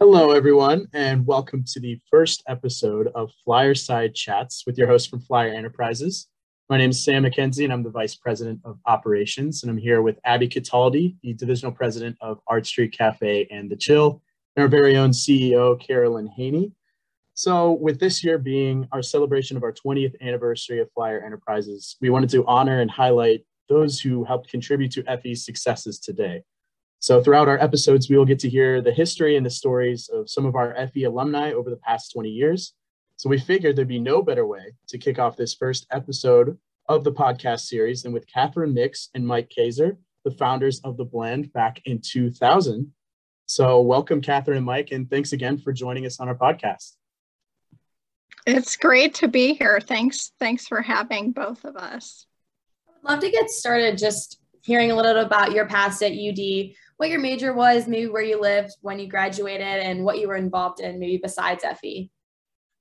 Hello, 0.00 0.32
everyone, 0.32 0.88
and 0.92 1.24
welcome 1.24 1.62
to 1.68 1.78
the 1.78 2.00
first 2.10 2.42
episode 2.48 3.12
of 3.14 3.30
Flyer 3.44 3.76
Side 3.76 4.12
Chats 4.12 4.64
with 4.66 4.76
your 4.76 4.88
host 4.88 5.08
from 5.08 5.20
Flyer 5.20 5.54
Enterprises. 5.54 6.26
My 6.68 6.78
name 6.78 6.90
is 6.90 7.04
Sam 7.04 7.22
McKenzie, 7.22 7.62
and 7.62 7.72
I'm 7.72 7.84
the 7.84 7.90
Vice 7.90 8.16
President 8.16 8.58
of 8.64 8.80
Operations, 8.86 9.62
and 9.62 9.70
I'm 9.70 9.78
here 9.78 10.02
with 10.02 10.18
Abby 10.24 10.48
Cataldi, 10.48 11.14
the 11.22 11.32
Divisional 11.34 11.70
President 11.70 12.16
of 12.20 12.40
Art 12.48 12.66
Street 12.66 12.90
Cafe 12.90 13.46
and 13.52 13.70
The 13.70 13.76
Chill, 13.76 14.20
and 14.56 14.64
our 14.64 14.68
very 14.68 14.96
own 14.96 15.10
CEO, 15.10 15.80
Carolyn 15.80 16.26
Haney. 16.26 16.72
So, 17.34 17.70
with 17.70 18.00
this 18.00 18.24
year 18.24 18.36
being 18.36 18.88
our 18.90 19.00
celebration 19.00 19.56
of 19.56 19.62
our 19.62 19.72
20th 19.72 20.20
anniversary 20.20 20.80
of 20.80 20.90
Flyer 20.90 21.24
Enterprises, 21.24 21.96
we 22.00 22.10
wanted 22.10 22.30
to 22.30 22.44
honor 22.46 22.80
and 22.80 22.90
highlight 22.90 23.44
those 23.68 24.00
who 24.00 24.24
helped 24.24 24.50
contribute 24.50 24.90
to 24.90 25.04
FE's 25.22 25.44
successes 25.44 26.00
today. 26.00 26.42
So 27.04 27.22
throughout 27.22 27.48
our 27.48 27.58
episodes, 27.58 28.08
we 28.08 28.16
will 28.16 28.24
get 28.24 28.38
to 28.38 28.48
hear 28.48 28.80
the 28.80 28.90
history 28.90 29.36
and 29.36 29.44
the 29.44 29.50
stories 29.50 30.08
of 30.08 30.30
some 30.30 30.46
of 30.46 30.54
our 30.54 30.74
FE 30.88 31.04
alumni 31.04 31.52
over 31.52 31.68
the 31.68 31.76
past 31.76 32.12
20 32.14 32.30
years. 32.30 32.72
So 33.16 33.28
we 33.28 33.38
figured 33.38 33.76
there'd 33.76 33.86
be 33.86 33.98
no 33.98 34.22
better 34.22 34.46
way 34.46 34.72
to 34.88 34.96
kick 34.96 35.18
off 35.18 35.36
this 35.36 35.52
first 35.52 35.86
episode 35.90 36.56
of 36.88 37.04
the 37.04 37.12
podcast 37.12 37.66
series 37.66 38.02
than 38.02 38.14
with 38.14 38.26
Catherine 38.26 38.72
Mix 38.72 39.10
and 39.12 39.26
Mike 39.26 39.52
Kaiser, 39.54 39.98
the 40.24 40.30
founders 40.30 40.80
of 40.80 40.96
The 40.96 41.04
Blend 41.04 41.52
back 41.52 41.82
in 41.84 42.00
2000. 42.00 42.90
So 43.44 43.82
welcome, 43.82 44.22
Catherine 44.22 44.56
and 44.56 44.64
Mike, 44.64 44.90
and 44.90 45.10
thanks 45.10 45.34
again 45.34 45.58
for 45.58 45.74
joining 45.74 46.06
us 46.06 46.20
on 46.20 46.28
our 46.28 46.34
podcast. 46.34 46.92
It's 48.46 48.78
great 48.78 49.12
to 49.16 49.28
be 49.28 49.52
here. 49.52 49.78
Thanks. 49.78 50.32
Thanks 50.40 50.66
for 50.66 50.80
having 50.80 51.32
both 51.32 51.66
of 51.66 51.76
us. 51.76 52.24
I'd 52.88 53.10
love 53.10 53.20
to 53.20 53.30
get 53.30 53.50
started 53.50 53.98
just 53.98 54.40
hearing 54.62 54.90
a 54.90 54.96
little 54.96 55.12
bit 55.12 55.26
about 55.26 55.52
your 55.52 55.66
past 55.66 56.02
at 56.02 56.12
UD 56.12 56.72
what 56.96 57.08
your 57.08 57.20
major 57.20 57.52
was, 57.52 57.86
maybe 57.86 58.08
where 58.08 58.22
you 58.22 58.40
lived 58.40 58.72
when 58.80 58.98
you 58.98 59.08
graduated, 59.08 59.66
and 59.66 60.04
what 60.04 60.18
you 60.18 60.28
were 60.28 60.36
involved 60.36 60.80
in, 60.80 60.98
maybe 60.98 61.18
besides 61.22 61.64
FE. 61.80 62.10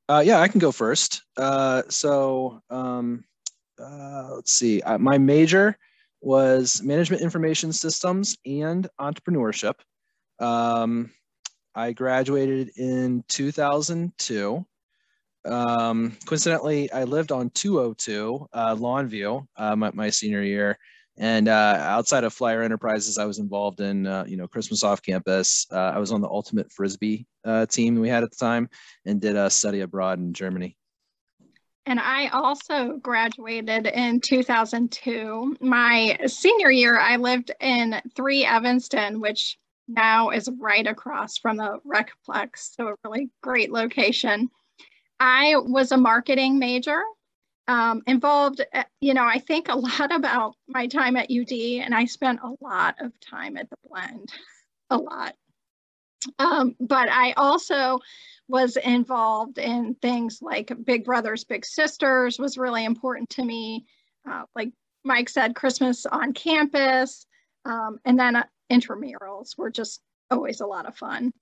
Uh, 0.10 0.22
yeah, 0.26 0.40
I 0.40 0.48
can 0.48 0.60
go 0.60 0.72
first. 0.72 1.24
Uh, 1.38 1.84
so 1.90 2.62
um, 2.70 3.24
uh, 3.80 4.36
let's 4.36 4.52
see. 4.52 4.82
Uh, 4.82 4.98
my 4.98 5.18
major 5.18 5.78
was 6.22 6.82
management 6.84 7.22
information 7.22 7.74
systems 7.74 8.38
and 8.46 8.88
entrepreneurship. 9.00 9.76
Um, 10.40 11.12
I 11.76 11.94
graduated 11.94 12.72
in 12.78 13.24
2002. 13.28 14.66
Um, 15.46 16.18
coincidentally, 16.26 16.92
I 16.92 17.04
lived 17.04 17.32
on 17.32 17.50
202 17.50 18.48
uh, 18.54 18.76
Lawnview 18.76 19.46
uh, 19.58 19.76
my, 19.76 19.92
my, 19.94 20.10
senior 20.10 20.42
year, 20.42 20.78
and 21.18 21.48
uh, 21.48 21.78
outside 21.80 22.24
of 22.24 22.34
Flyer 22.34 22.64
Enterprises, 22.64 23.18
I 23.18 23.26
was 23.26 23.40
involved 23.40 23.82
in 23.82 24.08
uh, 24.08 24.26
you 24.28 24.38
know 24.38 24.48
Christmas 24.48 24.84
on 24.84 25.02
campus. 25.02 25.68
Uh, 25.72 25.76
I 25.76 26.00
was 26.00 26.12
on 26.12 26.22
the 26.22 26.30
ultimate 26.30 26.72
frisbee 26.72 27.28
uh, 27.46 27.66
team 27.68 28.00
we 28.00 28.10
had 28.10 28.24
at 28.24 28.32
the 28.32 28.38
time, 28.38 28.70
and 29.06 29.22
did 29.22 29.36
a 29.36 29.50
study 29.50 29.82
abroad 29.82 30.20
in 30.20 30.34
Germany. 30.34 30.76
And 31.86 32.00
I 32.00 32.28
also 32.30 32.98
graduated 32.98 33.88
in 33.88 34.22
2002. 34.22 35.58
My 35.60 36.18
senior 36.28 36.72
year, 36.72 36.98
I 36.98 37.18
lived 37.18 37.52
in 37.60 38.02
Three 38.16 38.46
Evanston, 38.46 39.20
which 39.20 39.58
now 39.88 40.30
is 40.30 40.50
right 40.60 40.88
across 40.88 41.38
from 41.38 41.58
the 41.58 41.80
Recplex, 41.86 42.76
so 42.76 42.88
a 42.88 42.96
really 43.04 43.30
great 43.42 43.72
location. 43.72 44.50
I 45.20 45.56
was 45.58 45.92
a 45.92 45.98
marketing 45.98 46.58
major 46.58 47.04
um, 47.68 48.02
involved, 48.08 48.62
uh, 48.74 48.84
you 49.00 49.14
know, 49.14 49.24
I 49.24 49.40
think 49.40 49.70
a 49.70 49.78
lot 49.78 50.14
about 50.14 50.56
my 50.68 50.88
time 50.88 51.16
at 51.16 51.32
UD, 51.32 51.52
and 51.52 51.94
I 51.94 52.06
spent 52.06 52.40
a 52.44 52.54
lot 52.64 52.96
of 53.00 53.12
time 53.20 53.58
at 53.58 53.70
the 53.70 53.76
blend, 53.90 54.32
a 54.90 54.98
lot. 54.98 55.36
Um, 56.40 56.76
but 56.80 57.10
I 57.10 57.34
also 57.34 58.00
was 58.48 58.78
involved 58.78 59.58
in 59.58 59.96
things 59.96 60.40
like 60.42 60.72
Big 60.86 61.06
Brothers 61.06 61.44
Big 61.44 61.66
Sisters 61.66 62.40
was 62.40 62.58
really 62.58 62.86
important 62.86 63.30
to 63.32 63.44
me. 63.44 63.86
Uh, 64.30 64.44
like 64.56 64.72
Mike 65.04 65.30
said, 65.30 65.56
Christmas 65.56 66.06
on 66.06 66.34
campus, 66.34 67.26
um, 67.66 68.00
and 68.06 68.20
then 68.20 68.36
uh, 68.36 68.44
intramurals 68.72 69.58
were 69.58 69.72
just 69.72 70.02
always 70.32 70.62
a 70.62 70.68
lot 70.68 70.86
of 70.86 70.96
fun. 70.96 71.34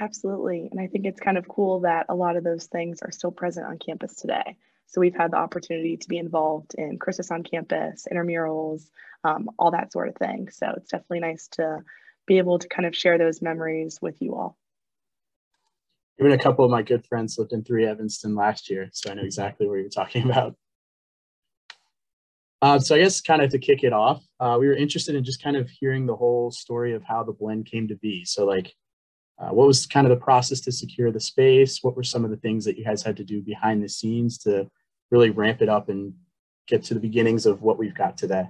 Absolutely. 0.00 0.68
And 0.70 0.80
I 0.80 0.86
think 0.86 1.06
it's 1.06 1.20
kind 1.20 1.36
of 1.36 1.48
cool 1.48 1.80
that 1.80 2.06
a 2.08 2.14
lot 2.14 2.36
of 2.36 2.44
those 2.44 2.66
things 2.66 3.02
are 3.02 3.10
still 3.10 3.32
present 3.32 3.66
on 3.66 3.78
campus 3.78 4.14
today. 4.14 4.56
So 4.86 5.00
we've 5.00 5.14
had 5.14 5.32
the 5.32 5.36
opportunity 5.36 5.96
to 5.96 6.08
be 6.08 6.18
involved 6.18 6.74
in 6.74 6.98
Christmas 6.98 7.30
on 7.30 7.42
campus, 7.42 8.06
intramurals, 8.10 8.88
um, 9.24 9.50
all 9.58 9.72
that 9.72 9.92
sort 9.92 10.08
of 10.08 10.14
thing. 10.14 10.48
So 10.50 10.72
it's 10.76 10.90
definitely 10.90 11.20
nice 11.20 11.48
to 11.52 11.80
be 12.26 12.38
able 12.38 12.58
to 12.58 12.68
kind 12.68 12.86
of 12.86 12.94
share 12.94 13.18
those 13.18 13.42
memories 13.42 13.98
with 14.00 14.22
you 14.22 14.34
all. 14.34 14.56
Even 16.20 16.32
a 16.32 16.38
couple 16.38 16.64
of 16.64 16.70
my 16.70 16.82
good 16.82 17.04
friends 17.06 17.36
lived 17.38 17.52
in 17.52 17.64
3 17.64 17.86
Evanston 17.86 18.34
last 18.34 18.70
year, 18.70 18.88
so 18.92 19.10
I 19.10 19.14
know 19.14 19.22
exactly 19.22 19.68
what 19.68 19.76
you're 19.76 19.88
talking 19.88 20.24
about. 20.30 20.56
Uh, 22.60 22.78
so 22.78 22.96
I 22.96 22.98
guess 22.98 23.20
kind 23.20 23.40
of 23.40 23.50
to 23.50 23.58
kick 23.58 23.84
it 23.84 23.92
off, 23.92 24.24
uh, 24.40 24.56
we 24.58 24.66
were 24.66 24.74
interested 24.74 25.14
in 25.14 25.22
just 25.22 25.42
kind 25.42 25.56
of 25.56 25.70
hearing 25.70 26.06
the 26.06 26.16
whole 26.16 26.50
story 26.50 26.94
of 26.94 27.04
how 27.04 27.22
the 27.22 27.32
blend 27.32 27.66
came 27.66 27.86
to 27.88 27.94
be. 27.94 28.24
So 28.24 28.44
like 28.46 28.74
uh, 29.38 29.50
what 29.50 29.66
was 29.66 29.86
kind 29.86 30.06
of 30.06 30.10
the 30.10 30.24
process 30.24 30.60
to 30.60 30.72
secure 30.72 31.12
the 31.12 31.20
space? 31.20 31.78
What 31.82 31.96
were 31.96 32.02
some 32.02 32.24
of 32.24 32.30
the 32.30 32.36
things 32.36 32.64
that 32.64 32.76
you 32.76 32.84
guys 32.84 33.02
had 33.02 33.16
to 33.18 33.24
do 33.24 33.40
behind 33.40 33.82
the 33.82 33.88
scenes 33.88 34.38
to 34.38 34.68
really 35.10 35.30
ramp 35.30 35.62
it 35.62 35.68
up 35.68 35.88
and 35.88 36.12
get 36.66 36.82
to 36.84 36.94
the 36.94 37.00
beginnings 37.00 37.46
of 37.46 37.62
what 37.62 37.78
we've 37.78 37.94
got 37.94 38.18
today? 38.18 38.48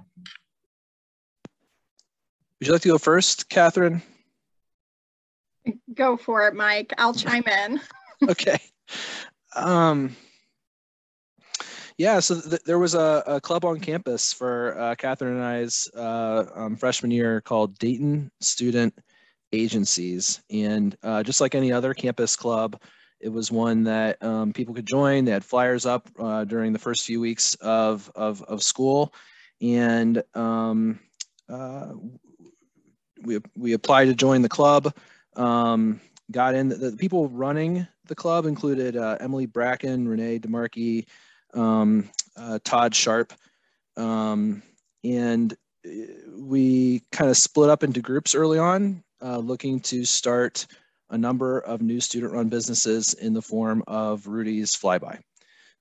Would 2.59 2.67
you 2.67 2.73
like 2.73 2.81
to 2.81 2.89
go 2.89 2.97
first, 2.97 3.49
Catherine? 3.49 4.01
Go 5.93 6.17
for 6.17 6.47
it, 6.47 6.55
Mike. 6.55 6.93
I'll 6.97 7.13
chime 7.13 7.45
in. 7.47 7.79
okay. 8.29 8.57
Um, 9.55 10.15
yeah, 11.97 12.19
so 12.19 12.41
th- 12.41 12.63
there 12.65 12.79
was 12.79 12.95
a, 12.95 13.23
a, 13.27 13.41
club 13.41 13.65
on 13.65 13.79
campus 13.79 14.33
for 14.33 14.77
uh, 14.79 14.95
Catherine 14.95 15.35
and 15.35 15.43
I's 15.43 15.87
uh, 15.95 16.45
um, 16.55 16.75
freshman 16.75 17.11
year 17.11 17.41
called 17.41 17.77
Dayton 17.77 18.31
Student 18.39 18.93
agencies. 19.51 20.41
And 20.49 20.95
uh, 21.03 21.23
just 21.23 21.41
like 21.41 21.55
any 21.55 21.71
other 21.71 21.93
campus 21.93 22.35
club, 22.35 22.81
it 23.19 23.29
was 23.29 23.51
one 23.51 23.83
that 23.83 24.21
um, 24.23 24.53
people 24.53 24.73
could 24.73 24.85
join. 24.85 25.25
They 25.25 25.31
had 25.31 25.43
flyers 25.43 25.85
up 25.85 26.09
uh, 26.17 26.45
during 26.45 26.73
the 26.73 26.79
first 26.79 27.03
few 27.03 27.19
weeks 27.19 27.55
of, 27.55 28.09
of, 28.15 28.41
of 28.43 28.63
school. 28.63 29.13
And 29.61 30.23
um, 30.33 30.99
uh, 31.49 31.93
we, 33.21 33.39
we 33.55 33.73
applied 33.73 34.05
to 34.05 34.15
join 34.15 34.41
the 34.41 34.49
club. 34.49 34.93
Um, 35.35 35.99
got 36.31 36.55
in, 36.55 36.69
the, 36.69 36.75
the, 36.75 36.97
people 36.97 37.27
running 37.29 37.87
the 38.05 38.15
club 38.15 38.45
included 38.45 38.95
uh, 38.95 39.17
Emily 39.19 39.45
Bracken, 39.45 40.07
Renee 40.07 40.39
DeMarkey, 40.39 41.05
um, 41.53 42.09
uh, 42.37 42.59
Todd 42.63 42.95
Sharp. 42.95 43.33
Um, 43.97 44.63
and 45.03 45.53
uh, 45.85 45.89
we 46.37 47.03
kind 47.11 47.29
of 47.29 47.37
split 47.37 47.69
up 47.69 47.83
into 47.83 48.01
groups 48.01 48.33
early 48.33 48.59
on 48.59 49.03
uh, 49.21 49.37
looking 49.37 49.79
to 49.81 50.05
start 50.05 50.67
a 51.09 51.17
number 51.17 51.59
of 51.59 51.81
new 51.81 51.99
student-run 51.99 52.49
businesses 52.49 53.13
in 53.13 53.33
the 53.33 53.41
form 53.41 53.83
of 53.87 54.27
Rudy's 54.27 54.75
Flyby, 54.75 55.19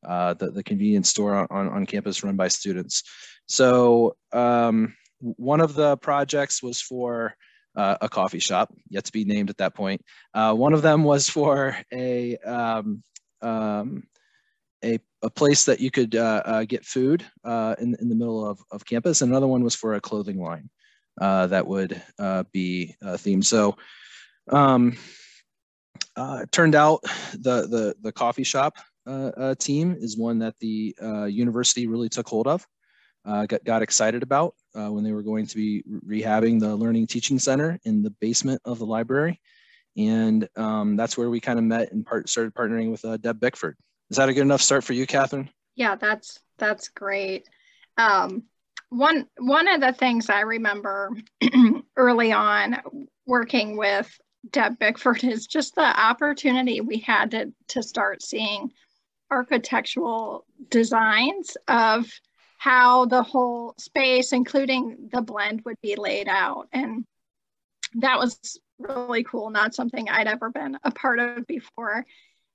uh, 0.07 0.35
the, 0.35 0.51
the 0.51 0.63
convenience 0.63 1.11
store 1.11 1.53
on, 1.53 1.69
on 1.69 1.87
campus 1.87 2.25
run 2.25 2.37
by 2.37 2.49
students. 2.49 3.03
So 3.47 4.17
um, 4.33 4.95
one 5.21 5.61
of 5.61 5.75
the 5.75 5.97
projects 5.97 6.63
was 6.63 6.81
for 6.81 7.35
uh, 7.77 7.97
a 8.01 8.09
coffee 8.09 8.39
shop, 8.39 8.73
yet 8.89 9.05
to 9.05 9.13
be 9.13 9.25
named 9.25 9.51
at 9.51 9.59
that 9.59 9.75
point. 9.75 10.03
Uh, 10.35 10.55
one 10.55 10.73
of 10.73 10.83
them 10.83 11.05
was 11.05 11.29
for 11.29 11.77
a 11.93 12.37
um, 12.39 13.03
um, 13.41 14.05
a, 14.85 14.99
a 15.23 15.31
place 15.31 15.65
that 15.65 15.81
you 15.81 15.91
could 15.91 16.15
uh, 16.15 16.43
uh, 16.45 16.65
get 16.65 16.85
food 16.85 17.25
uh, 17.45 17.75
in, 17.81 17.97
in 18.01 18.09
the 18.09 18.15
middle 18.15 18.49
of, 18.49 18.61
of 18.71 18.85
campus. 18.85 19.23
And 19.23 19.31
another 19.31 19.47
one 19.47 19.65
was 19.65 19.75
for 19.75 19.95
a 19.95 20.01
clothing 20.01 20.41
line 20.41 20.71
that 21.19 21.67
would 21.67 22.01
uh, 22.19 22.45
be 22.53 22.95
uh, 23.03 23.13
themed. 23.13 23.45
So 23.45 23.77
um, 24.51 24.97
uh, 26.17 26.47
turned 26.51 26.75
out 26.75 27.03
the, 27.33 27.67
the, 27.67 27.97
the 28.01 28.13
coffee 28.13 28.45
shop 28.45 28.77
uh, 29.07 29.31
uh, 29.37 29.55
team 29.55 29.97
is 29.99 30.17
one 30.17 30.39
that 30.41 30.59
the 30.61 30.95
university 31.29 31.87
really 31.87 32.09
took 32.09 32.29
hold 32.29 32.47
of, 32.47 32.67
got, 33.25 33.65
got 33.65 33.83
excited 33.83 34.23
about 34.23 34.55
when 34.73 35.05
they 35.05 35.13
were 35.13 35.23
going 35.23 35.47
to 35.47 35.57
be 35.57 35.83
rehabbing 36.07 36.61
the 36.61 36.75
Learning 36.75 37.07
Teaching 37.07 37.39
Center 37.39 37.79
in 37.85 38.03
the 38.03 38.11
basement 38.21 38.61
of 38.65 38.79
the 38.79 38.87
library. 38.87 39.41
And 39.97 40.49
um, 40.55 40.97
that's 40.97 41.19
where 41.19 41.29
we 41.29 41.41
kind 41.41 41.59
of 41.59 41.65
met 41.65 41.91
and 41.91 42.07
part, 42.07 42.29
started 42.29 42.55
partnering 42.55 42.93
with 42.93 43.21
Deb 43.21 43.41
Bickford. 43.41 43.77
Is 44.11 44.17
that 44.17 44.29
a 44.29 44.33
good 44.33 44.43
enough 44.43 44.63
start 44.63 44.85
for 44.85 44.93
you, 44.93 45.07
Catherine? 45.07 45.51
Yeah, 45.75 45.97
that's 45.97 46.39
that's 46.57 46.89
great. 46.89 47.49
Um, 47.97 48.45
one 48.91 49.27
one 49.39 49.69
of 49.69 49.81
the 49.81 49.93
things 49.93 50.31
I 50.31 50.41
remember 50.41 51.11
early 51.97 52.33
on 52.33 53.09
working 53.27 53.77
with 53.77 54.11
Deb 54.51 54.79
Bickford 54.79 55.25
is 55.25 55.47
just 55.47 55.75
the 55.75 56.01
opportunity 56.01 56.81
we 56.81 56.99
had 56.99 57.33
to, 57.33 57.53
to 57.69 57.83
start 57.83 58.23
seeing 58.23 58.71
architectural 59.31 60.47
designs 60.71 61.57
of 61.67 62.11
how 62.57 63.05
the 63.05 63.23
whole 63.23 63.75
space, 63.79 64.33
including 64.33 65.09
the 65.13 65.21
blend, 65.21 65.63
would 65.65 65.81
be 65.83 65.97
laid 65.97 66.29
out. 66.29 66.69
And 66.73 67.05
that 67.97 68.19
was 68.19 68.59
really 68.79 69.23
cool, 69.25 69.51
not 69.51 69.75
something 69.75 70.09
I'd 70.09 70.27
ever 70.27 70.51
been 70.51 70.79
a 70.83 70.91
part 70.91 71.19
of 71.19 71.47
before. 71.47 72.05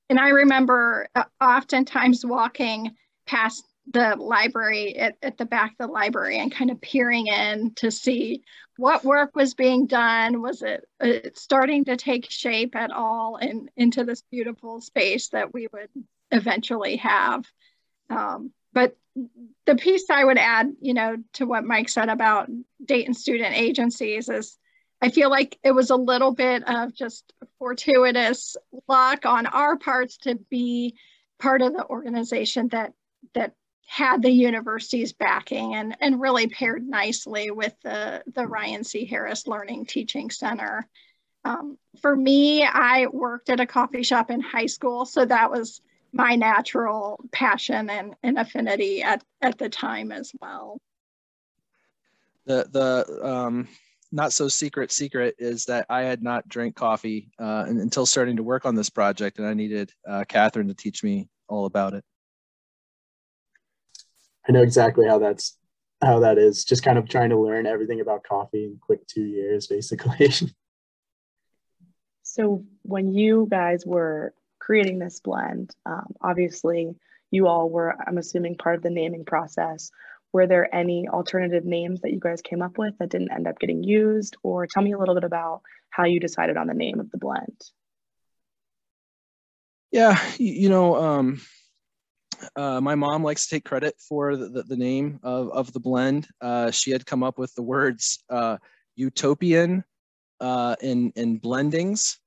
And 0.09 0.19
I 0.19 0.29
remember 0.29 1.07
uh, 1.15 1.24
oftentimes 1.39 2.25
walking 2.25 2.91
past 3.25 3.63
the 3.91 4.15
library 4.18 4.97
at, 4.97 5.15
at 5.21 5.38
the 5.38 5.45
back 5.45 5.71
of 5.71 5.88
the 5.88 5.94
library 5.94 6.39
and 6.39 6.53
kind 6.53 6.71
of 6.71 6.81
peering 6.81 7.27
in 7.27 7.74
to 7.75 7.91
see 7.91 8.44
what 8.77 9.03
work 9.03 9.35
was 9.35 9.53
being 9.53 9.88
done. 9.88 10.41
Was 10.41 10.62
it 10.62 10.88
uh, 11.00 11.30
starting 11.35 11.85
to 11.85 11.97
take 11.97 12.30
shape 12.30 12.75
at 12.75 12.91
all 12.91 13.35
and 13.35 13.69
into 13.75 14.03
this 14.03 14.24
beautiful 14.31 14.81
space 14.81 15.30
that 15.30 15.53
we 15.53 15.68
would 15.74 15.89
eventually 16.31 16.97
have? 16.97 17.45
Um, 18.09 18.51
but 18.74 18.97
the 19.65 19.75
piece 19.75 20.09
i 20.09 20.24
would 20.24 20.38
add 20.38 20.74
you 20.81 20.94
know 20.94 21.15
to 21.33 21.45
what 21.45 21.63
mike 21.63 21.89
said 21.89 22.09
about 22.09 22.50
dayton 22.83 23.13
student 23.13 23.56
agencies 23.56 24.27
is 24.29 24.57
i 25.01 25.09
feel 25.09 25.29
like 25.29 25.57
it 25.63 25.71
was 25.71 25.89
a 25.89 25.95
little 25.95 26.33
bit 26.33 26.68
of 26.68 26.94
just 26.94 27.31
fortuitous 27.59 28.57
luck 28.88 29.25
on 29.25 29.45
our 29.45 29.77
parts 29.77 30.18
to 30.18 30.36
be 30.50 30.95
part 31.39 31.62
of 31.62 31.74
the 31.74 31.86
organization 31.86 32.68
that 32.69 32.94
had 33.85 34.21
the 34.21 34.31
university's 34.31 35.13
backing 35.13 35.75
and, 35.75 35.95
and 36.00 36.19
really 36.19 36.47
paired 36.47 36.88
nicely 36.88 37.51
with 37.51 37.75
the, 37.83 38.24
the 38.33 38.47
Ryan 38.47 38.83
C. 38.83 39.06
Harris 39.06 39.47
Learning 39.47 39.85
Teaching 39.85 40.30
Center. 40.30 40.88
Um, 41.45 41.77
for 42.01 42.15
me, 42.15 42.63
I 42.63 43.07
worked 43.12 43.50
at 43.50 43.59
a 43.59 43.65
coffee 43.65 44.03
shop 44.03 44.31
in 44.31 44.39
high 44.41 44.65
school, 44.65 45.06
so 45.06 45.25
that 45.25 45.51
was 45.51 45.81
my 46.12 46.35
natural 46.35 47.19
passion 47.31 47.89
and, 47.89 48.15
and 48.24 48.38
affinity 48.38 49.03
at, 49.03 49.24
at 49.41 49.57
the 49.57 49.69
time 49.69 50.12
as 50.12 50.31
well. 50.39 50.77
The, 52.45 52.68
the 52.71 53.27
um, 53.27 53.68
not 54.12 54.31
so 54.31 54.47
secret 54.47 54.91
secret 54.91 55.36
is 55.39 55.65
that 55.65 55.86
I 55.89 56.03
had 56.03 56.24
not 56.24 56.47
drank 56.47 56.75
coffee 56.75 57.31
uh, 57.39 57.65
until 57.68 58.06
starting 58.06 58.38
to 58.38 58.44
work 58.44 58.65
on 58.65 58.75
this 58.75 58.89
project, 58.89 59.39
and 59.39 59.47
I 59.47 59.53
needed 59.53 59.91
uh, 60.07 60.24
Catherine 60.27 60.68
to 60.68 60.74
teach 60.74 61.03
me 61.03 61.27
all 61.47 61.65
about 61.65 61.94
it. 61.94 62.06
I 64.48 64.51
know 64.51 64.62
exactly 64.62 65.07
how 65.07 65.19
that's 65.19 65.57
how 66.01 66.19
that 66.19 66.38
is. 66.38 66.66
Just 66.66 66.84
kind 66.84 66.98
of 66.98 67.07
trying 67.07 67.30
to 67.30 67.40
learn 67.40 67.66
everything 67.66 68.01
about 68.01 68.24
coffee 68.24 68.66
in 68.66 68.78
quick 68.81 69.06
two 69.07 69.24
years, 69.24 69.68
basically. 69.68 70.31
so 72.24 72.66
when 72.84 73.13
you 73.13 73.48
guys 73.50 73.86
were 73.86 74.34
creating 74.60 75.00
this 75.00 75.19
blend, 75.19 75.74
um, 75.86 76.13
obviously 76.22 76.95
you 77.31 77.48
all 77.48 77.69
were, 77.69 77.95
I'm 78.06 78.18
assuming, 78.18 78.56
part 78.56 78.75
of 78.75 78.84
the 78.84 78.90
naming 78.90 79.25
process. 79.25 79.92
Were 80.31 80.48
there 80.48 80.74
any 80.74 81.07
alternative 81.07 81.66
names 81.66 82.01
that 82.01 82.12
you 82.12 82.19
guys 82.19 82.42
came 82.42 82.62
up 82.62 82.78
with 82.78 82.98
that 83.00 83.10
didn't 83.10 83.31
end 83.31 83.48
up 83.48 83.60
getting 83.60 83.84
used? 83.84 84.36
Or 84.44 84.68
tell 84.68 84.84
me 84.84 84.94
a 84.94 84.98
little 84.98 85.16
bit 85.16 85.24
about 85.24 85.62
how 85.89 86.06
you 86.06 86.19
decided 86.19 86.57
on 86.57 86.68
the 86.68 86.74
name 86.74 87.00
of 87.00 87.12
the 87.12 87.18
blend. 87.18 87.62
Yeah, 89.92 90.19
you 90.38 90.69
know, 90.69 90.96
um, 90.96 91.42
uh, 92.56 92.81
my 92.81 92.95
mom 92.95 93.24
likes 93.24 93.47
to 93.47 93.56
take 93.56 93.65
credit 93.65 93.95
for 94.00 94.35
the, 94.35 94.50
the, 94.50 94.63
the 94.63 94.77
name 94.77 95.19
of, 95.24 95.50
of 95.51 95.74
the 95.74 95.80
blend. 95.80 96.27
Uh, 96.41 96.71
she 96.71 96.91
had 96.91 97.06
come 97.06 97.24
up 97.24 97.38
with 97.38 97.53
the 97.56 97.62
words 97.62 98.24
uh, 98.30 98.57
utopian 98.95 99.83
uh, 100.39 100.75
in, 100.81 101.12
in 101.15 101.39
blendings. 101.39 102.18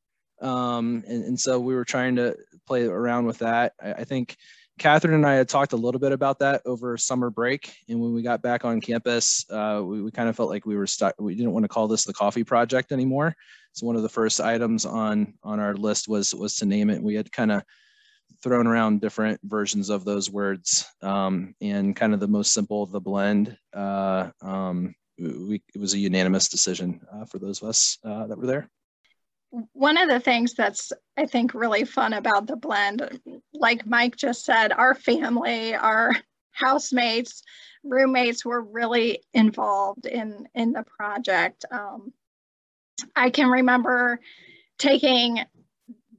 Um, 0.41 1.05
and, 1.07 1.25
and 1.25 1.41
so 1.41 1.59
we 1.61 1.75
were 1.75 1.85
trying 1.85 2.17
to 2.17 2.37
play 2.67 2.85
around 2.85 3.27
with 3.27 3.39
that. 3.39 3.73
I, 3.83 3.93
I, 3.93 4.05
think 4.05 4.37
Catherine 4.79 5.15
and 5.15 5.27
I 5.27 5.35
had 5.35 5.49
talked 5.49 5.73
a 5.73 5.79
little 5.79 5.99
bit 5.99 6.13
about 6.13 6.39
that 6.41 6.61
over 6.67 6.99
summer 6.99 7.31
break. 7.31 7.75
And 7.89 8.01
when 8.01 8.13
we 8.13 8.23
got 8.23 8.43
back 8.43 8.65
on 8.65 8.81
campus, 8.81 9.47
uh, 9.51 9.81
we, 9.83 10.03
we 10.03 10.11
kind 10.11 10.29
of 10.29 10.37
felt 10.37 10.51
like 10.51 10.67
we 10.67 10.77
were 10.77 10.87
stuck. 10.87 11.15
We 11.19 11.35
didn't 11.35 11.53
want 11.53 11.65
to 11.65 11.69
call 11.69 11.89
this 11.89 12.05
the 12.05 12.13
coffee 12.13 12.45
project 12.45 12.93
anymore. 12.93 13.35
So 13.73 13.87
one 13.87 13.97
of 13.97 14.03
the 14.03 14.09
first 14.11 14.41
items 14.41 14.85
on, 14.85 15.35
on 15.43 15.59
our 15.59 15.75
list 15.75 16.09
was, 16.09 16.35
was 16.35 16.57
to 16.57 16.67
name 16.67 16.91
it. 16.91 17.03
We 17.03 17.15
had 17.15 17.33
kind 17.33 17.53
of 17.53 17.63
thrown 18.47 18.69
around 18.69 19.01
different 19.01 19.41
versions 19.43 19.91
of 19.91 20.05
those 20.05 20.31
words 20.31 20.87
um, 21.03 21.53
kind 21.61 22.15
of 22.15 22.21
the 22.21 22.29
most 22.29 22.55
simple 22.55 22.81
of 22.81 22.93
the 22.93 23.01
blend. 23.01 23.59
Uh, 23.75 24.31
um, 24.41 24.95
we, 25.19 25.61
it 25.75 25.81
was 25.81 25.95
a 25.95 25.99
unanimous 25.99 26.49
decision 26.49 27.01
uh, 27.13 27.25
for 27.25 27.41
those 27.41 27.61
of 27.61 27.69
us 27.69 27.99
uh, 28.05 28.25
that 28.29 28.39
were 28.39 28.47
there. 28.47 28.71
One 29.73 29.97
of 29.97 30.09
the 30.09 30.21
things 30.21 30.55
that's, 30.55 30.93
I 31.17 31.27
think, 31.27 31.55
really 31.55 31.85
fun 31.85 32.13
about 32.13 32.47
the 32.47 32.55
blend, 32.55 33.21
like 33.53 33.85
Mike 33.85 34.15
just 34.15 34.45
said, 34.45 34.71
our 34.71 34.95
family, 34.95 35.75
our 35.75 36.15
housemates, 36.53 37.43
roommates 37.83 38.45
were 38.45 38.63
really 38.63 39.23
involved 39.35 40.07
in, 40.07 40.47
in 40.55 40.71
the 40.73 40.85
project. 40.85 41.65
Um, 41.73 42.13
I 43.17 43.31
can 43.31 43.49
remember 43.49 44.21
taking 44.79 45.41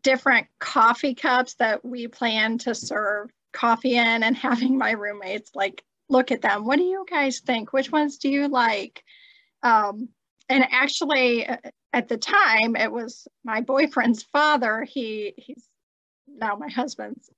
different 0.01 0.47
coffee 0.59 1.15
cups 1.15 1.55
that 1.55 1.83
we 1.83 2.07
plan 2.07 2.57
to 2.59 2.75
serve 2.75 3.29
coffee 3.53 3.97
in 3.97 4.23
and 4.23 4.35
having 4.35 4.77
my 4.77 4.91
roommates 4.91 5.51
like 5.55 5.83
look 6.09 6.31
at 6.31 6.41
them. 6.41 6.65
What 6.65 6.77
do 6.77 6.83
you 6.83 7.05
guys 7.09 7.39
think? 7.39 7.73
Which 7.73 7.91
ones 7.91 8.17
do 8.17 8.29
you 8.29 8.47
like? 8.47 9.03
Um, 9.63 10.09
and 10.49 10.65
actually, 10.71 11.47
uh, 11.47 11.57
at 11.93 12.07
the 12.07 12.17
time, 12.17 12.75
it 12.75 12.91
was 12.91 13.27
my 13.43 13.61
boyfriend's 13.61 14.23
father. 14.23 14.83
He 14.83 15.33
he's 15.37 15.67
now 16.27 16.55
my 16.55 16.69
husband's 16.69 17.29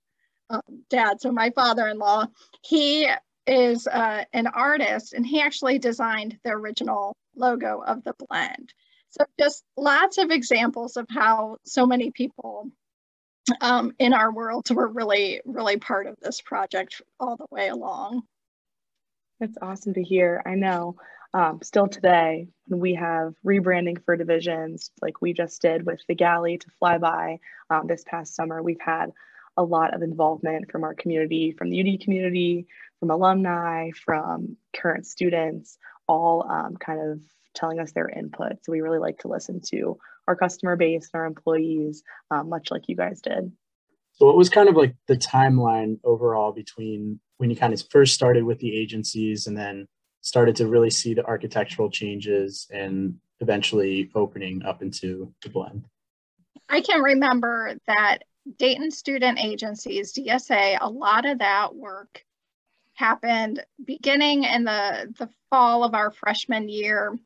um, 0.50 0.84
dad, 0.90 1.22
so 1.22 1.32
my 1.32 1.50
father-in-law. 1.52 2.28
He 2.64 3.10
is 3.48 3.88
uh, 3.88 4.26
an 4.34 4.48
artist, 4.48 5.14
and 5.14 5.26
he 5.26 5.42
actually 5.42 5.80
designed 5.80 6.38
the 6.44 6.52
original 6.52 7.16
logo 7.36 7.82
of 7.82 8.04
the 8.04 8.14
blend. 8.28 8.74
So 9.12 9.26
just 9.40 9.64
lots 9.76 10.18
of 10.18 10.32
examples 10.32 10.98
of 10.98 11.08
how 11.10 11.58
so 11.66 11.86
many 11.86 12.12
people 12.12 12.70
um, 13.62 13.94
in 14.00 14.14
our 14.14 14.32
world 14.32 14.70
were 14.70 14.88
really, 14.88 15.42
really 15.46 15.78
part 15.78 16.08
of 16.08 16.16
this 16.22 16.42
project 16.42 17.02
all 17.20 17.36
the 17.36 17.48
way 17.50 17.70
along. 17.70 18.24
That's 19.40 19.58
awesome 19.62 19.94
to 19.94 20.04
hear. 20.04 20.44
I 20.46 20.56
know 20.56 20.98
um, 21.34 21.60
still 21.62 21.88
today, 21.88 22.48
when 22.68 22.80
we 22.80 22.96
have 22.96 23.36
rebranding 23.46 24.04
for 24.04 24.18
divisions, 24.18 24.92
like 25.02 25.22
we 25.22 25.34
just 25.34 25.62
did 25.62 25.86
with 25.86 26.02
the 26.08 26.16
galley 26.16 26.58
to 26.58 26.68
flyby 26.82 27.40
um, 27.70 27.88
this 27.88 28.04
past 28.06 28.36
summer, 28.36 28.62
we've 28.62 28.82
had 28.82 29.12
a 29.56 29.64
lot 29.64 29.94
of 29.94 30.02
involvement 30.02 30.72
from 30.72 30.84
our 30.84 30.94
community, 30.94 31.52
from 31.52 31.70
the 31.70 31.82
UD 31.82 32.02
community, 32.02 32.68
from 33.00 33.12
alumni, 33.12 33.92
from 33.92 34.58
current 34.76 35.06
students, 35.06 35.78
all 36.08 36.50
um, 36.50 36.76
kind 36.78 37.00
of 37.00 37.20
telling 37.60 37.80
us 37.80 37.92
their 37.92 38.10
input. 38.10 38.54
So 38.64 38.72
we 38.72 38.82
really 38.82 39.00
like 39.00 39.20
to 39.20 39.28
listen 39.28 39.62
to 39.72 39.98
our 40.28 40.36
customer 40.36 40.76
base 40.76 41.10
and 41.14 41.20
our 41.20 41.26
employees, 41.26 42.04
um, 42.32 42.50
much 42.50 42.72
like 42.72 42.83
you 42.88 42.95
guys 42.95 43.22
did. 43.22 43.52
So, 44.14 44.26
what 44.26 44.38
was 44.38 44.50
kind 44.50 44.69
of 44.69 44.76
like 44.76 44.95
the 45.07 45.16
timeline 45.16 46.00
overall 46.04 46.52
between 46.52 47.19
when 47.38 47.50
you 47.50 47.56
kind 47.56 47.74
of 47.74 47.81
first 47.90 48.14
started 48.14 48.44
with 48.44 48.60
the 48.60 48.76
agencies 48.76 49.48
and 49.48 49.57
then 49.57 49.88
started 50.22 50.56
to 50.57 50.68
really 50.68 50.90
see 50.90 51.14
the 51.14 51.26
architectural 51.26 51.90
changes 51.90 52.68
and 52.72 53.16
eventually 53.40 54.12
opening 54.16 54.64
up 54.64 54.81
into 54.81 55.33
the 55.42 55.50
blend? 55.50 55.86
I 56.68 56.81
can 56.81 57.02
remember 57.02 57.76
that 57.88 58.19
Dayton 58.57 58.92
Student 58.92 59.40
Agencies, 59.40 60.14
DSA, 60.14 60.78
a 60.81 60.90
lot 60.90 61.26
of 61.26 61.40
that 61.40 61.74
work 61.74 62.24
happened 62.94 63.64
beginning 63.83 64.44
in 64.44 64.66
the, 64.66 65.14
the 65.18 65.30
fall 65.50 65.83
of 65.83 65.94
our 65.94 66.12
freshman 66.12 66.68
year 66.68 67.18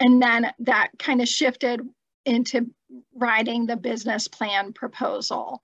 and 0.00 0.20
then 0.22 0.50
that 0.60 0.90
kind 0.98 1.20
of 1.20 1.28
shifted 1.28 1.80
into 2.24 2.70
writing 3.14 3.66
the 3.66 3.76
business 3.76 4.28
plan 4.28 4.72
proposal. 4.72 5.62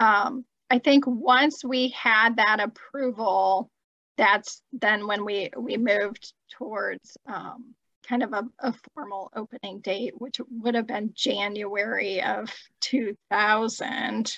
Um, 0.00 0.44
I 0.70 0.78
think 0.78 1.04
once 1.06 1.64
we 1.64 1.88
had 1.90 2.36
that 2.36 2.60
approval, 2.60 3.70
that's 4.16 4.62
then 4.72 5.06
when 5.06 5.24
we 5.24 5.50
we 5.56 5.76
moved 5.76 6.32
towards 6.50 7.16
um, 7.26 7.74
kind 8.08 8.22
of 8.22 8.32
a, 8.32 8.44
a, 8.60 8.74
formal 8.94 9.30
opening 9.34 9.80
date, 9.80 10.14
which 10.16 10.40
would 10.50 10.74
have 10.74 10.86
been 10.86 11.12
January 11.14 12.22
of 12.22 12.52
2000. 12.80 14.32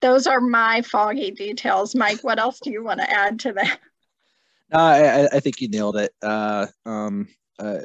Those 0.00 0.26
are 0.26 0.40
my 0.40 0.82
foggy 0.82 1.30
details. 1.30 1.94
Mike, 1.94 2.22
what 2.22 2.38
else 2.38 2.60
do 2.62 2.70
you 2.70 2.84
want 2.84 3.00
to 3.00 3.10
add 3.10 3.40
to 3.40 3.52
that? 3.54 3.78
I, 4.72 5.28
I 5.32 5.40
think 5.40 5.60
you 5.60 5.68
nailed 5.68 5.96
it. 5.96 6.12
Uh, 6.22 6.66
um, 6.84 7.28
uh, 7.58 7.78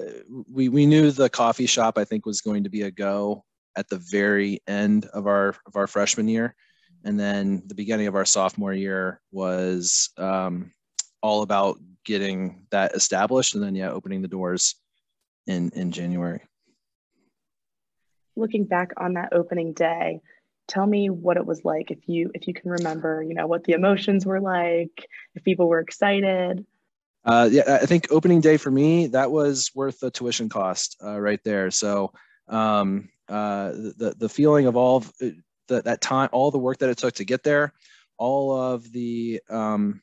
we 0.52 0.70
we 0.70 0.86
knew 0.86 1.12
the 1.12 1.30
coffee 1.30 1.66
shop 1.66 1.98
I 1.98 2.04
think 2.04 2.26
was 2.26 2.42
going 2.42 2.64
to 2.64 2.70
be 2.70 2.84
a 2.84 2.92
go 2.92 3.44
at 3.76 3.90
the 3.90 3.98
very 3.98 4.60
end 4.68 5.06
of 5.06 5.28
our 5.28 5.56
of 5.66 5.76
our 5.76 5.88
freshman 5.88 6.28
year, 6.28 6.56
and 7.04 7.20
then 7.20 7.64
the 7.68 7.76
beginning 7.76 8.08
of 8.08 8.16
our 8.16 8.26
sophomore 8.26 8.74
year 8.74 9.22
was 9.32 10.10
um, 10.18 10.72
all 11.22 11.42
about 11.42 11.80
getting 12.06 12.66
that 12.72 12.96
established, 12.96 13.56
and 13.56 13.64
then 13.64 13.76
yeah, 13.76 13.92
opening 13.92 14.22
the 14.22 14.28
doors 14.28 14.76
in 15.48 15.70
in 15.74 15.92
January. 15.92 16.42
Looking 18.36 18.66
back 18.66 18.92
on 18.98 19.14
that 19.14 19.34
opening 19.34 19.74
day, 19.74 20.22
tell 20.68 20.86
me 20.86 21.10
what 21.10 21.38
it 21.38 21.46
was 21.46 21.64
like 21.64 21.92
if 21.92 22.00
you 22.08 22.32
if 22.34 22.48
you 22.48 22.54
can 22.54 22.72
remember, 22.72 23.24
you 23.24 23.36
know, 23.36 23.48
what 23.48 23.64
the 23.64 23.74
emotions 23.74 24.26
were 24.26 24.42
like, 24.42 25.08
if 25.36 25.44
people 25.44 25.68
were 25.68 25.80
excited. 25.80 26.66
Uh, 27.24 27.48
yeah, 27.52 27.80
I 27.82 27.86
think 27.86 28.08
opening 28.12 28.42
day 28.42 28.58
for 28.58 28.72
me 28.72 29.08
that 29.08 29.32
was 29.32 29.72
worth 29.76 30.00
the 30.00 30.10
tuition 30.10 30.50
cost 30.50 30.98
uh, 31.04 31.20
right 31.20 31.40
there. 31.44 31.70
So 31.70 32.12
um, 32.48 33.10
uh, 33.30 33.72
the 33.72 34.16
the 34.18 34.30
feeling 34.30 34.66
of 34.66 34.76
all 34.76 34.98
of 34.98 35.12
uh, 35.22 35.28
the, 35.68 35.82
that 35.84 36.02
time, 36.02 36.30
all 36.32 36.52
the 36.52 36.58
work 36.58 36.80
that 36.80 36.90
it 36.90 36.98
took 36.98 37.14
to 37.16 37.26
get 37.26 37.44
there, 37.44 37.74
all 38.18 38.56
of 38.56 38.92
the 38.92 39.40
um, 39.50 40.02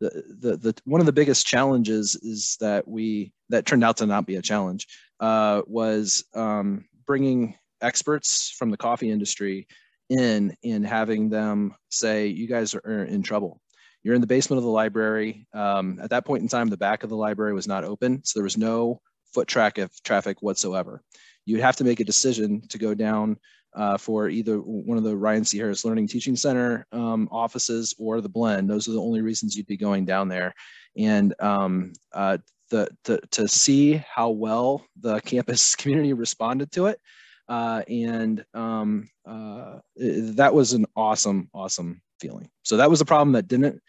the, 0.00 0.24
the 0.40 0.56
the 0.56 0.74
one 0.84 1.00
of 1.00 1.06
the 1.06 1.12
biggest 1.12 1.46
challenges 1.46 2.14
is 2.16 2.56
that 2.60 2.88
we 2.88 3.32
that 3.50 3.66
turned 3.66 3.84
out 3.84 3.98
to 3.98 4.06
not 4.06 4.26
be 4.26 4.36
a 4.36 4.42
challenge 4.42 4.86
uh, 5.20 5.62
was 5.66 6.24
um, 6.34 6.86
bringing 7.06 7.56
experts 7.82 8.50
from 8.50 8.70
the 8.70 8.76
coffee 8.78 9.10
industry 9.10 9.66
in 10.08 10.56
and 10.64 10.86
having 10.86 11.28
them 11.28 11.74
say, 11.90 12.28
"You 12.28 12.46
guys 12.48 12.74
are 12.74 13.04
in 13.04 13.22
trouble." 13.22 13.60
You're 14.04 14.14
in 14.14 14.20
the 14.20 14.26
basement 14.26 14.58
of 14.58 14.64
the 14.64 14.70
library. 14.70 15.48
Um, 15.54 15.98
at 16.00 16.10
that 16.10 16.26
point 16.26 16.42
in 16.42 16.48
time, 16.48 16.68
the 16.68 16.76
back 16.76 17.02
of 17.02 17.10
the 17.10 17.16
library 17.16 17.54
was 17.54 17.66
not 17.66 17.84
open, 17.84 18.22
so 18.22 18.38
there 18.38 18.44
was 18.44 18.58
no 18.58 19.00
foot 19.32 19.48
traffic, 19.48 19.90
traffic 20.04 20.42
whatsoever. 20.42 21.02
You'd 21.46 21.62
have 21.62 21.76
to 21.76 21.84
make 21.84 22.00
a 22.00 22.04
decision 22.04 22.62
to 22.68 22.78
go 22.78 22.94
down 22.94 23.38
uh, 23.74 23.96
for 23.96 24.28
either 24.28 24.58
one 24.58 24.98
of 24.98 25.04
the 25.04 25.16
Ryan 25.16 25.44
C. 25.44 25.58
Harris 25.58 25.84
Learning 25.84 26.06
Teaching 26.06 26.36
Center 26.36 26.86
um, 26.92 27.28
offices 27.32 27.94
or 27.98 28.20
the 28.20 28.28
blend. 28.28 28.70
Those 28.70 28.88
are 28.88 28.92
the 28.92 29.00
only 29.00 29.22
reasons 29.22 29.56
you'd 29.56 29.66
be 29.66 29.76
going 29.76 30.04
down 30.04 30.28
there. 30.28 30.54
And 30.96 31.34
um, 31.40 31.92
uh, 32.12 32.38
the, 32.70 32.88
the, 33.04 33.20
to 33.32 33.48
see 33.48 34.04
how 34.14 34.30
well 34.30 34.84
the 35.00 35.20
campus 35.24 35.74
community 35.74 36.12
responded 36.12 36.70
to 36.72 36.86
it. 36.86 37.00
Uh, 37.48 37.82
and 37.88 38.44
um, 38.54 39.08
uh, 39.26 39.78
that 39.96 40.54
was 40.54 40.72
an 40.72 40.86
awesome, 40.96 41.50
awesome 41.52 42.00
feeling. 42.20 42.48
So 42.62 42.76
that 42.78 42.90
was 42.90 43.00
a 43.00 43.04
problem 43.04 43.32
that 43.32 43.48
didn't 43.48 43.80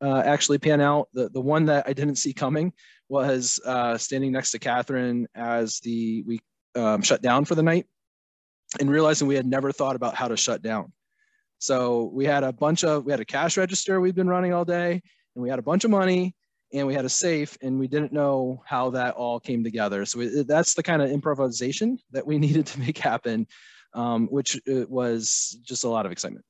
uh, 0.00 0.22
actually 0.24 0.58
pan 0.58 0.80
out. 0.80 1.08
The, 1.12 1.28
the 1.28 1.40
one 1.40 1.66
that 1.66 1.86
I 1.86 1.92
didn't 1.92 2.16
see 2.16 2.32
coming 2.32 2.72
was 3.08 3.60
uh, 3.64 3.98
standing 3.98 4.32
next 4.32 4.52
to 4.52 4.58
Catherine 4.58 5.26
as 5.34 5.80
the 5.80 6.22
we 6.26 6.40
um, 6.74 7.02
shut 7.02 7.22
down 7.22 7.44
for 7.44 7.54
the 7.54 7.62
night 7.62 7.86
and 8.78 8.90
realizing 8.90 9.26
we 9.26 9.34
had 9.34 9.46
never 9.46 9.72
thought 9.72 9.96
about 9.96 10.14
how 10.14 10.28
to 10.28 10.36
shut 10.36 10.62
down. 10.62 10.92
So 11.58 12.10
we 12.14 12.24
had 12.24 12.44
a 12.44 12.52
bunch 12.52 12.84
of, 12.84 13.04
we 13.04 13.12
had 13.12 13.20
a 13.20 13.24
cash 13.24 13.56
register 13.56 14.00
we've 14.00 14.14
been 14.14 14.28
running 14.28 14.54
all 14.54 14.64
day 14.64 15.02
and 15.34 15.42
we 15.42 15.50
had 15.50 15.58
a 15.58 15.62
bunch 15.62 15.84
of 15.84 15.90
money 15.90 16.34
and 16.72 16.86
we 16.86 16.94
had 16.94 17.04
a 17.04 17.10
safe 17.10 17.58
and 17.62 17.78
we 17.78 17.88
didn't 17.88 18.12
know 18.12 18.62
how 18.64 18.90
that 18.90 19.14
all 19.14 19.40
came 19.40 19.64
together. 19.64 20.06
So 20.06 20.20
it, 20.20 20.46
that's 20.46 20.74
the 20.74 20.82
kind 20.82 21.02
of 21.02 21.10
improvisation 21.10 21.98
that 22.12 22.26
we 22.26 22.38
needed 22.46 22.66
to 22.66 22.80
make 22.80 22.98
happen, 22.98 23.46
um, 23.92 24.28
which 24.28 24.56
uh, 24.56 24.86
was 24.88 25.58
just 25.62 25.84
a 25.84 25.88
lot 25.88 26.06
of 26.06 26.12
excitement. 26.12 26.44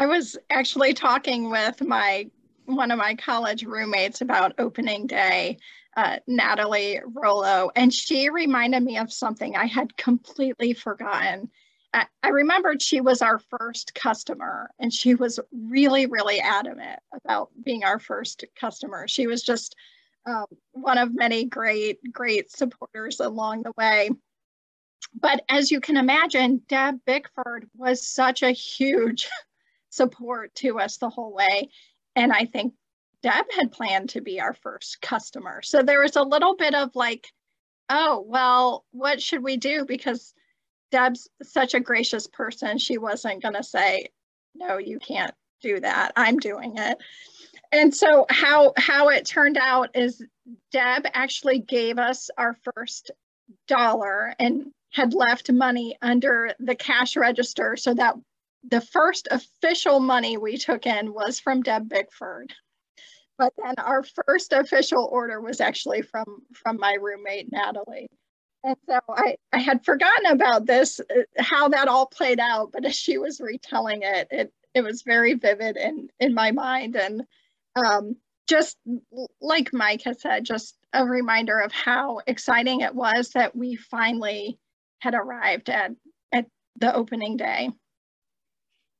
I 0.00 0.06
was 0.06 0.38
actually 0.48 0.94
talking 0.94 1.50
with 1.50 1.82
my 1.82 2.30
one 2.64 2.90
of 2.90 2.98
my 2.98 3.14
college 3.16 3.64
roommates 3.64 4.22
about 4.22 4.54
opening 4.58 5.06
day, 5.06 5.58
uh, 5.96 6.16
Natalie 6.26 7.00
Rollo, 7.04 7.70
and 7.76 7.92
she 7.92 8.30
reminded 8.30 8.82
me 8.82 8.96
of 8.96 9.12
something 9.12 9.56
I 9.56 9.66
had 9.66 9.94
completely 9.98 10.72
forgotten. 10.72 11.50
I, 11.92 12.06
I 12.22 12.28
remembered 12.28 12.80
she 12.80 13.02
was 13.02 13.20
our 13.20 13.38
first 13.38 13.94
customer, 13.94 14.70
and 14.78 14.90
she 14.90 15.16
was 15.16 15.38
really, 15.52 16.06
really 16.06 16.40
adamant 16.40 17.00
about 17.12 17.50
being 17.62 17.84
our 17.84 17.98
first 17.98 18.44
customer. 18.58 19.06
She 19.06 19.26
was 19.26 19.42
just 19.42 19.76
um, 20.24 20.46
one 20.72 20.96
of 20.96 21.14
many 21.14 21.44
great, 21.44 21.98
great 22.10 22.50
supporters 22.50 23.20
along 23.20 23.64
the 23.64 23.72
way. 23.76 24.10
But 25.12 25.44
as 25.50 25.70
you 25.70 25.80
can 25.80 25.98
imagine, 25.98 26.62
Deb 26.68 27.00
Bickford 27.04 27.68
was 27.76 28.06
such 28.06 28.42
a 28.42 28.52
huge 28.52 29.28
support 29.90 30.54
to 30.56 30.78
us 30.78 30.96
the 30.96 31.10
whole 31.10 31.32
way. 31.32 31.70
And 32.16 32.32
I 32.32 32.46
think 32.46 32.74
Deb 33.22 33.44
had 33.58 33.72
planned 33.72 34.10
to 34.10 34.20
be 34.20 34.40
our 34.40 34.54
first 34.54 35.00
customer. 35.02 35.60
So 35.62 35.82
there 35.82 36.00
was 36.00 36.16
a 36.16 36.22
little 36.22 36.56
bit 36.56 36.74
of 36.74 36.94
like, 36.94 37.28
oh, 37.90 38.24
well, 38.26 38.84
what 38.92 39.20
should 39.20 39.42
we 39.42 39.56
do? 39.56 39.84
Because 39.84 40.32
Deb's 40.90 41.28
such 41.42 41.74
a 41.74 41.80
gracious 41.80 42.26
person. 42.26 42.78
She 42.78 42.98
wasn't 42.98 43.42
going 43.42 43.54
to 43.54 43.62
say, 43.62 44.08
no, 44.54 44.78
you 44.78 44.98
can't 44.98 45.34
do 45.60 45.80
that. 45.80 46.12
I'm 46.16 46.38
doing 46.38 46.78
it. 46.78 46.98
And 47.72 47.94
so 47.94 48.26
how 48.28 48.72
how 48.76 49.08
it 49.08 49.26
turned 49.26 49.58
out 49.58 49.90
is 49.94 50.24
Deb 50.72 51.06
actually 51.12 51.60
gave 51.60 51.98
us 51.98 52.30
our 52.36 52.56
first 52.64 53.12
dollar 53.68 54.34
and 54.38 54.72
had 54.92 55.14
left 55.14 55.52
money 55.52 55.96
under 56.02 56.54
the 56.58 56.74
cash 56.74 57.16
register 57.16 57.76
so 57.76 57.94
that 57.94 58.16
the 58.68 58.80
first 58.80 59.28
official 59.30 60.00
money 60.00 60.36
we 60.36 60.56
took 60.56 60.86
in 60.86 61.12
was 61.12 61.40
from 61.40 61.62
Deb 61.62 61.88
Bickford. 61.88 62.52
But 63.38 63.54
then 63.56 63.74
our 63.78 64.02
first 64.02 64.52
official 64.52 65.08
order 65.10 65.40
was 65.40 65.60
actually 65.60 66.02
from 66.02 66.42
from 66.52 66.78
my 66.78 66.94
roommate 66.94 67.50
Natalie. 67.50 68.10
And 68.62 68.76
so 68.86 69.00
I, 69.08 69.36
I 69.52 69.58
had 69.58 69.84
forgotten 69.84 70.26
about 70.26 70.66
this, 70.66 71.00
uh, 71.00 71.22
how 71.38 71.68
that 71.68 71.88
all 71.88 72.06
played 72.06 72.38
out, 72.40 72.72
but 72.72 72.84
as 72.84 72.94
she 72.94 73.16
was 73.16 73.40
retelling 73.40 74.00
it, 74.02 74.28
it, 74.30 74.52
it 74.74 74.82
was 74.82 75.02
very 75.02 75.34
vivid 75.34 75.76
in, 75.76 76.08
in 76.20 76.34
my 76.34 76.50
mind. 76.50 76.96
And 76.96 77.22
um, 77.74 78.16
just 78.46 78.76
like 79.40 79.72
Mike 79.72 80.02
has 80.04 80.20
said, 80.20 80.44
just 80.44 80.76
a 80.92 81.06
reminder 81.06 81.58
of 81.58 81.72
how 81.72 82.20
exciting 82.26 82.80
it 82.80 82.94
was 82.94 83.30
that 83.30 83.56
we 83.56 83.76
finally 83.76 84.58
had 84.98 85.14
arrived 85.14 85.70
at, 85.70 85.92
at 86.32 86.46
the 86.76 86.94
opening 86.94 87.36
day. 87.38 87.70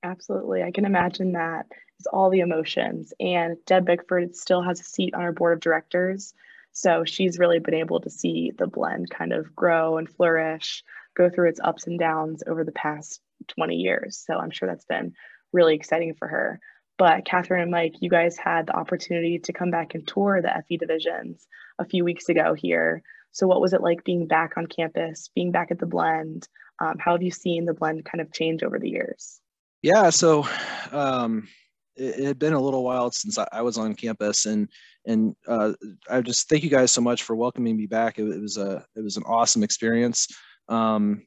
Absolutely. 0.03 0.63
I 0.63 0.71
can 0.71 0.87
imagine 0.87 1.33
that 1.33 1.67
it's 1.99 2.07
all 2.07 2.31
the 2.31 2.41
emotions. 2.41 3.13
And 3.21 3.57
Deb 3.67 3.85
Bickford 3.85 4.35
still 4.35 4.63
has 4.63 4.81
a 4.81 4.85
seat 4.85 5.15
on 5.15 5.23
our 5.23 5.33
board 5.33 5.53
of 5.53 5.61
directors. 5.61 6.33
So 6.73 7.05
she's 7.05 7.39
really 7.39 7.59
been 7.59 7.75
able 7.75 8.01
to 8.01 8.11
see 8.11 8.53
the 8.57 8.67
blend 8.67 9.11
kind 9.11 9.33
of 9.33 9.55
grow 9.55 9.99
and 9.99 10.09
flourish, 10.09 10.83
go 11.17 11.29
through 11.29 11.51
its 11.51 11.61
ups 11.63 11.87
and 11.87 11.99
downs 11.99 12.43
over 12.47 12.65
the 12.65 12.73
past 12.73 13.21
20 13.49 13.77
years. 13.77 14.23
So 14.27 14.35
I'm 14.39 14.51
sure 14.51 14.69
that's 14.69 14.87
been 14.87 15.13
really 15.53 15.75
exciting 15.75 16.15
for 16.15 16.29
her. 16.29 16.61
But 16.97 17.25
Catherine 17.25 17.63
and 17.63 17.71
Mike, 17.71 17.95
you 18.01 18.09
guys 18.09 18.37
had 18.37 18.67
the 18.67 18.77
opportunity 18.77 19.39
to 19.41 19.53
come 19.53 19.71
back 19.71 19.95
and 19.95 20.07
tour 20.07 20.41
the 20.41 20.63
FE 20.69 20.77
divisions 20.77 21.47
a 21.79 21.85
few 21.85 22.05
weeks 22.05 22.29
ago 22.29 22.55
here. 22.55 23.03
So, 23.33 23.47
what 23.47 23.61
was 23.61 23.73
it 23.73 23.81
like 23.81 24.05
being 24.05 24.27
back 24.27 24.59
on 24.59 24.67
campus, 24.67 25.31
being 25.35 25.51
back 25.51 25.71
at 25.71 25.79
the 25.79 25.87
blend? 25.87 26.47
Um, 26.79 26.99
how 26.99 27.13
have 27.13 27.23
you 27.23 27.31
seen 27.31 27.65
the 27.65 27.75
blend 27.75 28.05
kind 28.05 28.21
of 28.21 28.33
change 28.33 28.63
over 28.63 28.79
the 28.79 28.91
years? 28.91 29.41
Yeah, 29.83 30.11
so 30.11 30.47
um, 30.93 31.49
it, 31.97 32.21
it, 32.21 32.25
had 32.25 32.39
been 32.39 32.53
a 32.53 32.61
little 32.61 32.85
while 32.85 33.11
since 33.11 33.39
I, 33.39 33.49
I 33.53 33.63
was 33.63 33.79
on 33.79 33.95
campus, 33.95 34.47
and 34.47 34.69
and 35.07 35.35
uh, 35.49 35.73
I 36.11 36.21
just 36.21 36.49
thank 36.49 36.63
you 36.63 36.71
guys 36.71 36.93
so 36.93 37.01
much 37.01 37.23
for 37.23 37.35
welcoming 37.35 37.77
me 37.77 37.87
back. 37.87 38.19
It, 38.19 38.25
it 38.25 38.41
was 38.41 38.59
a 38.59 38.85
it 38.95 39.03
was 39.03 39.17
an 39.17 39.23
awesome 39.25 39.63
experience. 39.63 40.29
Um, 40.69 41.23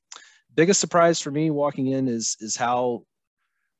biggest 0.53 0.79
surprise 0.79 1.19
for 1.19 1.31
me 1.31 1.50
walking 1.50 1.88
in 1.88 2.07
is 2.07 2.38
is 2.39 2.55
how 2.55 3.03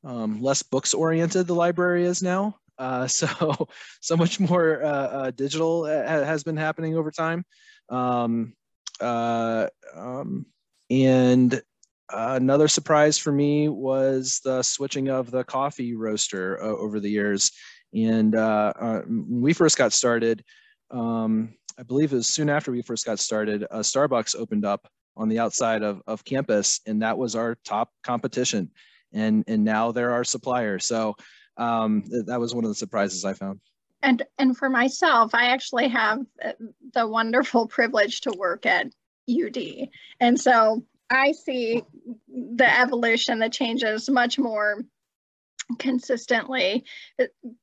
um, 0.03 0.42
less 0.42 0.63
books 0.63 0.94
oriented 0.94 1.48
the 1.48 1.56
library 1.56 2.06
is 2.06 2.24
now. 2.24 2.58
Uh, 2.77 3.08
so 3.08 3.68
so 4.01 4.18
much 4.18 4.39
more 4.39 4.84
uh, 4.84 4.88
uh, 4.88 5.32
digital 5.32 5.84
uh, 5.84 6.03
has 6.08 6.44
been 6.44 6.58
happening 6.58 6.98
over 6.98 7.12
time. 7.12 7.46
Um, 7.89 8.53
uh, 9.00 9.68
um, 9.96 10.46
and 10.89 11.62
another 12.13 12.67
surprise 12.67 13.17
for 13.17 13.32
me 13.32 13.70
was 13.70 14.39
the 14.43 14.62
switching 14.63 15.10
of 15.10 15.32
the 15.32 15.43
coffee 15.43 15.96
roaster 15.96 16.62
uh, 16.62 16.67
over 16.67 17.00
the 17.00 17.10
years. 17.10 17.51
And 17.93 18.36
uh, 18.36 18.74
uh, 18.79 19.01
when 19.01 19.41
we 19.41 19.53
first 19.53 19.77
got 19.77 19.93
started, 19.93 20.43
um, 20.91 21.55
I 21.77 21.84
believe 21.84 22.13
it 22.13 22.17
was 22.17 22.27
soon 22.27 22.50
after 22.50 22.72
we 22.72 22.82
first 22.82 23.05
got 23.05 23.20
started, 23.20 23.65
uh, 23.70 23.79
Starbucks 23.79 24.36
opened 24.36 24.65
up 24.65 24.88
on 25.15 25.29
the 25.29 25.39
outside 25.39 25.84
of, 25.84 26.01
of 26.08 26.25
campus, 26.25 26.82
and 26.88 27.01
that 27.01 27.17
was 27.17 27.36
our 27.36 27.58
top 27.65 27.91
competition. 28.03 28.72
And, 29.12 29.43
and 29.48 29.63
now 29.63 29.91
they're 29.91 30.12
our 30.12 30.24
supplier. 30.24 30.79
So 30.79 31.15
um, 31.58 32.01
th 32.10 32.25
that 32.25 32.39
was 32.39 32.55
one 32.55 32.63
of 32.63 32.70
the 32.70 32.75
surprises 32.75 33.25
I 33.25 33.34
found. 33.34 33.60
And, 34.01 34.24
and 34.39 34.58
for 34.58 34.70
myself, 34.70 35.36
I 35.36 35.46
actually 35.46 35.88
have 35.88 36.20
uh, 36.43 36.53
the 36.93 37.08
wonderful 37.08 37.67
privilege 37.77 38.22
to 38.22 38.32
work 38.32 38.65
at 38.65 38.88
UD. 39.29 39.89
And 40.20 40.39
so 40.39 40.84
I 41.13 41.32
see 41.34 41.84
the 42.27 42.79
evolution, 42.79 43.39
the 43.39 43.50
changes 43.50 44.10
much 44.10 44.39
more 44.39 44.84
consistently. 45.79 46.86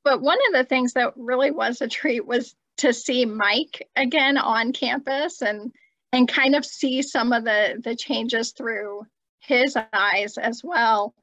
But 0.03 0.21
one 0.21 0.39
of 0.47 0.53
the 0.53 0.63
things 0.63 0.93
that 0.93 1.13
really 1.15 1.51
was 1.51 1.81
a 1.81 1.87
treat 1.87 2.25
was 2.25 2.55
to 2.77 2.93
see 2.93 3.25
Mike 3.25 3.87
again 3.95 4.37
on 4.37 4.73
campus 4.73 5.41
and 5.41 5.71
and 6.13 6.27
kind 6.27 6.55
of 6.55 6.65
see 6.65 7.01
some 7.01 7.31
of 7.31 7.43
the 7.43 7.79
the 7.83 7.95
changes 7.95 8.51
through 8.51 9.05
his 9.39 9.77
eyes 9.93 10.37
as 10.37 10.61
well. 10.63 11.13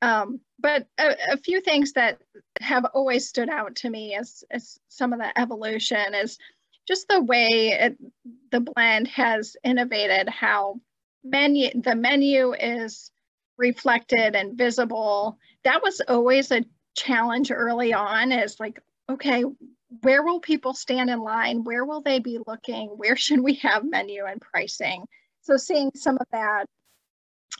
Um, 0.00 0.40
but 0.60 0.86
a, 0.98 1.16
a, 1.32 1.36
few 1.38 1.60
things 1.60 1.92
that 1.94 2.20
have 2.60 2.84
always 2.94 3.28
stood 3.28 3.48
out 3.48 3.74
to 3.76 3.90
me 3.90 4.14
as, 4.14 4.44
as 4.48 4.78
some 4.88 5.12
of 5.12 5.18
the 5.18 5.36
evolution 5.36 6.14
is 6.14 6.38
just 6.86 7.08
the 7.08 7.20
way 7.20 7.70
it, 7.80 7.96
the 8.52 8.60
blend 8.60 9.08
has 9.08 9.56
innovated 9.64 10.28
how 10.28 10.80
menu 11.24 11.70
the 11.82 11.94
menu 11.94 12.52
is 12.54 13.10
reflected 13.56 14.36
and 14.36 14.56
visible 14.56 15.38
that 15.64 15.82
was 15.82 16.00
always 16.08 16.50
a 16.52 16.64
challenge 16.96 17.50
early 17.50 17.92
on 17.92 18.32
is 18.32 18.58
like 18.60 18.80
okay 19.10 19.44
where 20.02 20.22
will 20.22 20.40
people 20.40 20.74
stand 20.74 21.10
in 21.10 21.20
line? 21.20 21.64
Where 21.64 21.84
will 21.84 22.00
they 22.00 22.18
be 22.18 22.38
looking? 22.46 22.88
Where 22.88 23.16
should 23.16 23.40
we 23.40 23.54
have 23.54 23.84
menu 23.84 24.24
and 24.24 24.40
pricing? 24.40 25.06
So 25.42 25.56
seeing 25.56 25.90
some 25.94 26.18
of 26.20 26.26
that 26.32 26.66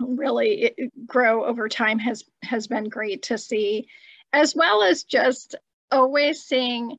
really 0.00 0.74
grow 1.06 1.44
over 1.44 1.68
time 1.68 1.98
has 1.98 2.22
has 2.42 2.66
been 2.66 2.88
great 2.88 3.22
to 3.24 3.38
see, 3.38 3.88
as 4.32 4.54
well 4.54 4.82
as 4.82 5.04
just 5.04 5.54
always 5.90 6.42
seeing 6.42 6.96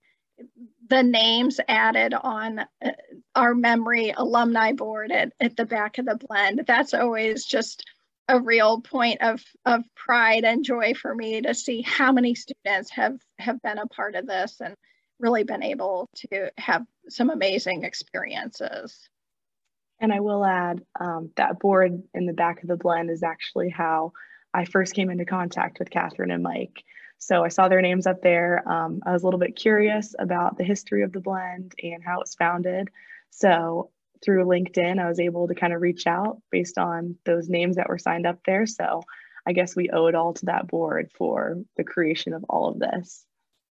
the 0.89 1.03
names 1.03 1.59
added 1.67 2.13
on 2.13 2.59
uh, 2.59 2.91
our 3.35 3.53
memory 3.53 4.13
alumni 4.15 4.71
board 4.71 5.11
at, 5.11 5.33
at 5.39 5.55
the 5.55 5.65
back 5.65 5.97
of 5.97 6.05
the 6.05 6.15
blend. 6.15 6.63
That's 6.65 6.93
always 6.93 7.45
just 7.45 7.85
a 8.27 8.39
real 8.39 8.81
point 8.81 9.21
of, 9.21 9.43
of 9.65 9.83
pride 9.95 10.43
and 10.45 10.63
joy 10.63 10.93
for 10.93 11.13
me 11.15 11.41
to 11.41 11.53
see 11.53 11.81
how 11.81 12.11
many 12.11 12.35
students 12.35 12.91
have, 12.91 13.17
have 13.39 13.61
been 13.61 13.79
a 13.79 13.87
part 13.87 14.15
of 14.15 14.27
this 14.27 14.61
and 14.63 14.75
really 15.19 15.43
been 15.43 15.63
able 15.63 16.07
to 16.15 16.49
have 16.57 16.85
some 17.09 17.29
amazing 17.29 17.83
experiences. 17.83 19.09
And 19.99 20.13
I 20.13 20.21
will 20.21 20.45
add 20.45 20.81
um, 20.99 21.31
that 21.35 21.59
board 21.59 22.01
in 22.13 22.25
the 22.25 22.33
back 22.33 22.61
of 22.61 22.69
the 22.69 22.77
blend 22.77 23.09
is 23.09 23.23
actually 23.23 23.69
how 23.69 24.13
I 24.53 24.65
first 24.65 24.93
came 24.93 25.09
into 25.09 25.25
contact 25.25 25.79
with 25.79 25.89
Catherine 25.89 26.31
and 26.31 26.43
Mike. 26.43 26.83
So 27.19 27.43
I 27.43 27.49
saw 27.49 27.67
their 27.67 27.81
names 27.81 28.07
up 28.07 28.21
there. 28.21 28.67
Um, 28.67 29.01
I 29.05 29.11
was 29.11 29.23
a 29.23 29.25
little 29.25 29.39
bit 29.39 29.55
curious 29.55 30.15
about 30.17 30.57
the 30.57 30.63
history 30.63 31.03
of 31.03 31.11
the 31.11 31.19
blend 31.19 31.75
and 31.83 32.03
how 32.03 32.15
it 32.15 32.23
was 32.23 32.35
founded. 32.35 32.89
So 33.29 33.91
through 34.23 34.45
LinkedIn, 34.45 34.99
I 34.99 35.07
was 35.07 35.19
able 35.19 35.47
to 35.47 35.55
kind 35.55 35.73
of 35.73 35.81
reach 35.81 36.07
out 36.07 36.41
based 36.49 36.77
on 36.77 37.15
those 37.25 37.49
names 37.49 37.75
that 37.75 37.89
were 37.89 37.97
signed 37.97 38.25
up 38.25 38.39
there. 38.45 38.65
So 38.65 39.03
I 39.45 39.53
guess 39.53 39.75
we 39.75 39.89
owe 39.89 40.07
it 40.07 40.15
all 40.15 40.33
to 40.33 40.45
that 40.47 40.67
board 40.67 41.11
for 41.17 41.57
the 41.77 41.83
creation 41.83 42.33
of 42.33 42.43
all 42.49 42.69
of 42.69 42.79
this. 42.79 43.25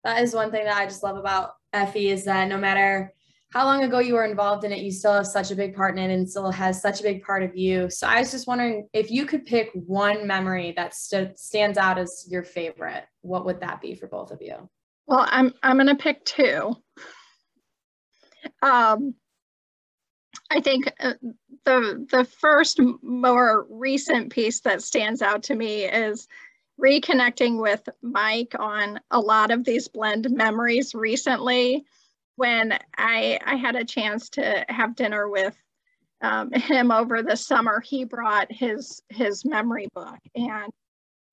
That 0.04 0.22
is 0.22 0.34
one 0.34 0.50
thing 0.50 0.64
that 0.64 0.76
I 0.76 0.86
just 0.86 1.02
love 1.02 1.16
about 1.16 1.54
FE 1.72 2.08
is 2.08 2.24
that 2.24 2.48
no 2.48 2.58
matter 2.58 3.12
how 3.50 3.64
long 3.64 3.82
ago 3.82 3.98
you 3.98 4.14
were 4.14 4.24
involved 4.24 4.64
in 4.64 4.72
it, 4.72 4.78
you 4.78 4.92
still 4.92 5.12
have 5.12 5.26
such 5.26 5.50
a 5.50 5.56
big 5.56 5.74
part 5.74 5.98
in 5.98 6.10
it 6.10 6.14
and 6.14 6.28
still 6.28 6.50
has 6.52 6.80
such 6.80 7.00
a 7.00 7.02
big 7.02 7.22
part 7.24 7.42
of 7.42 7.56
you. 7.56 7.90
So 7.90 8.06
I 8.06 8.20
was 8.20 8.30
just 8.30 8.46
wondering 8.46 8.88
if 8.92 9.10
you 9.10 9.26
could 9.26 9.44
pick 9.44 9.70
one 9.74 10.26
memory 10.26 10.72
that 10.76 10.94
st- 10.94 11.38
stands 11.38 11.76
out 11.76 11.98
as 11.98 12.26
your 12.30 12.44
favorite, 12.44 13.04
what 13.22 13.44
would 13.46 13.60
that 13.60 13.80
be 13.80 13.94
for 13.96 14.06
both 14.06 14.30
of 14.30 14.40
you? 14.40 14.68
Well, 15.06 15.26
I'm 15.28 15.52
I'm 15.64 15.76
gonna 15.76 15.96
pick 15.96 16.24
two. 16.24 16.76
Um, 18.62 19.14
I 20.48 20.60
think 20.60 20.92
uh, 21.00 21.14
the 21.64 22.06
the 22.08 22.24
first 22.24 22.78
more 23.02 23.66
recent 23.68 24.32
piece 24.32 24.60
that 24.60 24.82
stands 24.82 25.22
out 25.22 25.42
to 25.44 25.56
me 25.56 25.84
is 25.84 26.28
reconnecting 26.80 27.60
with 27.60 27.88
Mike 28.00 28.54
on 28.58 29.00
a 29.10 29.18
lot 29.18 29.50
of 29.50 29.64
these 29.64 29.88
blend 29.88 30.30
memories 30.30 30.94
recently 30.94 31.84
when 32.40 32.72
I, 32.96 33.38
I 33.44 33.56
had 33.56 33.76
a 33.76 33.84
chance 33.84 34.30
to 34.30 34.64
have 34.70 34.96
dinner 34.96 35.28
with 35.28 35.54
um, 36.22 36.50
him 36.54 36.90
over 36.90 37.22
the 37.22 37.36
summer, 37.36 37.80
he 37.80 38.04
brought 38.04 38.50
his 38.50 39.02
his 39.10 39.44
memory 39.44 39.88
book, 39.94 40.18
and 40.34 40.72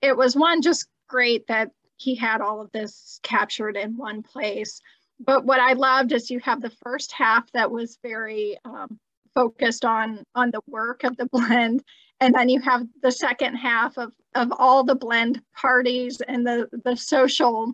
it 0.02 0.18
was 0.18 0.36
one 0.36 0.62
just 0.62 0.90
great 1.08 1.48
that 1.48 1.72
he 1.96 2.14
had 2.14 2.42
all 2.42 2.60
of 2.60 2.70
this 2.74 3.22
captured 3.24 3.78
in 3.78 3.96
one 3.96 4.22
place. 4.22 4.82
But 5.22 5.46
what 5.46 5.62
I 5.62 5.74
loved 5.74 6.12
is 6.12 6.30
you 6.30 6.42
have 6.42 6.62
the 6.62 6.76
first 6.84 7.14
half 7.14 7.50
that 7.54 7.72
was 7.72 7.98
very 8.04 8.58
um, 8.66 9.00
focused 9.34 9.86
on 9.86 10.26
on 10.36 10.52
the 10.52 10.62
work 10.68 11.06
of 11.06 11.16
the 11.16 11.28
blend, 11.32 11.84
and 12.20 12.36
then 12.36 12.50
you 12.50 12.60
have 12.60 12.86
the 13.02 13.14
second 13.14 13.56
half 13.56 13.98
of 13.98 14.12
of 14.36 14.52
all 14.58 14.84
the 14.84 14.96
blend 14.96 15.42
parties 15.56 16.22
and 16.28 16.46
the 16.46 16.68
the 16.84 16.98
social 16.98 17.72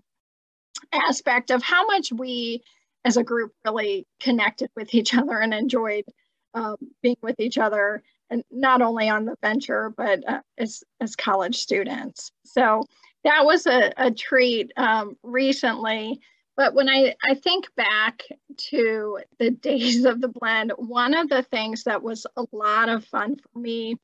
aspect 0.92 1.50
of 1.50 1.64
how 1.64 1.88
much 1.88 2.12
we 2.12 2.62
as 3.06 3.18
a 3.18 3.24
group 3.24 3.52
really 3.66 4.08
connected 4.20 4.70
with 4.76 4.94
each 4.94 5.14
other 5.14 5.40
and 5.40 5.54
enjoyed 5.54 6.06
um, 6.54 6.78
being 7.02 7.18
with 7.22 7.40
each 7.40 7.58
other 7.58 8.04
and 8.30 8.44
not 8.52 8.82
only 8.82 9.10
on 9.10 9.26
the 9.26 9.36
venture 9.42 9.90
but 9.96 10.28
uh, 10.28 10.42
as, 10.58 10.84
as 11.02 11.16
college 11.16 11.58
students. 11.58 12.32
So 12.46 12.86
that 13.24 13.46
was 13.46 13.66
a, 13.66 13.92
a 13.98 14.12
treat 14.12 14.72
um, 14.78 15.18
recently. 15.24 16.20
But 16.56 16.76
when 16.76 16.88
I, 16.88 17.16
I 17.28 17.34
think 17.34 17.66
back 17.76 18.24
to 18.70 19.20
the 19.40 19.50
days 19.70 20.06
of 20.06 20.22
the 20.22 20.28
blend 20.28 20.72
one 20.78 21.14
of 21.14 21.30
the 21.30 21.44
things 21.44 21.84
that 21.84 22.04
was 22.04 22.26
a 22.36 22.46
lot 22.52 22.90
of 22.90 23.06
fun 23.06 23.38
for 23.38 23.60
me 23.60 23.98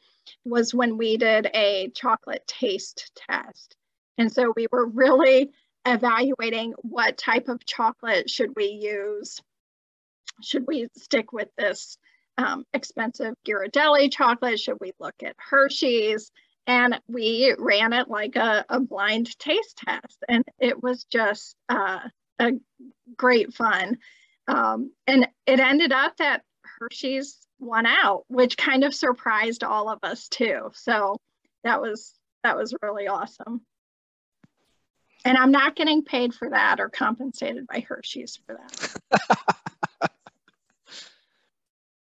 was 0.46 0.74
when 0.74 0.98
we 0.98 1.18
did 1.18 1.50
a 1.54 1.92
chocolate 1.96 2.46
taste 2.48 3.12
test. 3.30 3.76
And 4.18 4.32
so 4.32 4.54
we 4.56 4.68
were 4.72 4.86
really 4.86 5.52
evaluating 5.90 6.74
what 6.78 7.18
type 7.18 7.50
of 7.50 7.66
chocolate 7.66 8.30
should 8.30 8.56
we 8.56 8.66
use. 8.68 9.42
Should 10.42 10.66
we 10.68 10.88
stick 10.98 11.34
with 11.34 11.50
this 11.58 11.98
um, 12.38 12.64
expensive 12.74 13.36
Ghirardelli 13.46 14.12
chocolate? 14.12 14.60
Should 14.60 14.78
we 14.80 14.94
look 15.00 15.16
at 15.24 15.36
Hershey's? 15.38 16.32
And 16.68 17.00
we 17.08 17.56
ran 17.58 17.94
it 17.94 18.10
like 18.10 18.36
a, 18.36 18.64
a 18.70 18.80
blind 18.80 19.38
taste 19.40 19.82
test. 19.86 20.24
And 20.30 20.44
it 20.60 20.82
was 20.82 21.04
just 21.06 21.56
uh, 21.68 22.00
a 22.38 22.52
great 23.18 23.54
fun. 23.54 23.98
Um, 24.48 24.92
and 25.08 25.28
it 25.48 25.60
ended 25.60 25.92
up 25.92 26.18
that 26.18 26.44
Hershey's 26.64 27.38
won 27.60 27.86
out, 27.86 28.24
which 28.28 28.56
kind 28.56 28.84
of 28.84 28.94
surprised 28.94 29.64
all 29.64 29.90
of 29.90 30.00
us 30.04 30.28
too. 30.28 30.70
So 30.74 31.18
that 31.64 31.82
was 31.82 32.14
that 32.44 32.56
was 32.56 32.74
really 32.82 33.08
awesome. 33.08 33.62
And 35.26 35.38
I'm 35.38 35.52
not 35.52 35.76
getting 35.76 36.04
paid 36.04 36.34
for 36.34 36.50
that 36.50 36.80
or 36.80 36.90
compensated 36.90 37.68
by 37.68 37.86
Hershey's 37.88 38.40
for 38.46 38.58
that. 39.12 40.12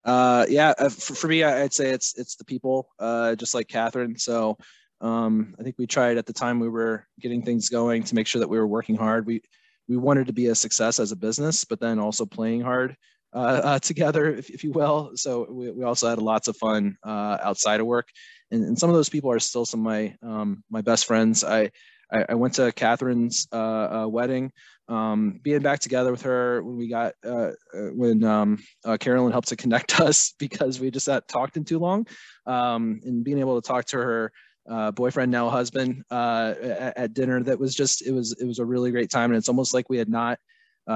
uh, 0.04 0.46
yeah, 0.48 0.74
uh, 0.78 0.88
for, 0.88 1.14
for, 1.14 1.28
me, 1.28 1.42
I'd 1.42 1.72
say 1.72 1.90
it's 1.90 2.18
it's 2.18 2.36
the 2.36 2.44
people, 2.44 2.88
uh, 2.98 3.34
just 3.34 3.54
like 3.54 3.68
Catherine. 3.68 4.18
So 4.18 4.58
um, 5.00 5.54
I 5.58 5.62
think 5.62 5.76
we 5.78 5.86
tried 5.86 6.18
at 6.18 6.26
the 6.26 6.32
time 6.32 6.60
we 6.60 6.68
were 6.68 7.06
getting 7.20 7.42
things 7.42 7.68
going 7.68 8.02
to 8.04 8.14
make 8.14 8.26
sure 8.26 8.40
that 8.40 8.48
we 8.48 8.58
were 8.58 8.66
working 8.66 8.96
hard. 8.96 9.26
We 9.26 9.42
we 9.88 9.96
wanted 9.96 10.26
to 10.26 10.32
be 10.32 10.48
a 10.48 10.54
success 10.54 10.98
as 10.98 11.12
a 11.12 11.16
business, 11.16 11.64
but 11.64 11.80
then 11.80 11.98
also 11.98 12.26
playing 12.26 12.60
hard 12.60 12.96
uh, 13.32 13.60
uh, 13.64 13.78
together, 13.80 14.34
if, 14.34 14.50
if, 14.50 14.64
you 14.64 14.72
will. 14.72 15.12
So 15.14 15.46
we, 15.48 15.70
we 15.70 15.84
also 15.84 16.08
had 16.08 16.18
lots 16.18 16.48
of 16.48 16.56
fun 16.56 16.96
uh, 17.04 17.38
outside 17.42 17.80
of 17.80 17.86
work, 17.86 18.08
and, 18.50 18.64
and, 18.64 18.78
some 18.78 18.90
of 18.90 18.96
those 18.96 19.08
people 19.08 19.30
are 19.30 19.38
still 19.38 19.64
some 19.64 19.80
of 19.80 19.84
my 19.84 20.16
um, 20.22 20.64
my 20.70 20.80
best 20.80 21.06
friends. 21.06 21.44
I 21.44 21.70
I, 22.12 22.26
I 22.30 22.34
went 22.34 22.54
to 22.54 22.72
Catherine's 22.72 23.48
uh, 23.52 23.56
uh, 24.02 24.06
wedding. 24.08 24.52
Um, 24.88 25.40
being 25.42 25.62
back 25.62 25.80
together 25.80 26.12
with 26.12 26.22
her 26.22 26.62
when 26.62 26.76
we 26.76 26.88
got 26.88 27.14
uh, 27.24 27.50
uh 27.74 27.90
when 27.92 28.22
um, 28.22 28.62
uh, 28.84 28.96
Carolyn 28.96 29.32
helped 29.32 29.48
to 29.48 29.56
connect 29.56 30.00
us 30.00 30.34
because 30.38 30.78
we 30.78 30.90
just 30.90 31.06
had 31.06 31.26
talked 31.26 31.56
in 31.56 31.64
too 31.64 31.78
long, 31.78 32.06
um, 32.46 33.00
and 33.04 33.24
being 33.24 33.40
able 33.40 33.60
to 33.60 33.66
talk 33.66 33.86
to 33.86 33.96
her 33.96 34.32
uh, 34.70 34.92
boyfriend 34.92 35.32
now 35.32 35.48
husband 35.48 36.04
at, 36.10 36.96
at, 36.96 37.14
dinner 37.14 37.42
that 37.42 37.58
was 37.58 37.74
just 37.74 38.06
it 38.06 38.12
was 38.12 38.32
it 38.40 38.46
was 38.46 38.58
a 38.58 38.64
really 38.64 38.90
great 38.90 39.10
time 39.10 39.30
and 39.30 39.38
it's 39.38 39.48
almost 39.48 39.74
like 39.74 39.88
we 39.88 39.98
had 39.98 40.08
not 40.08 40.38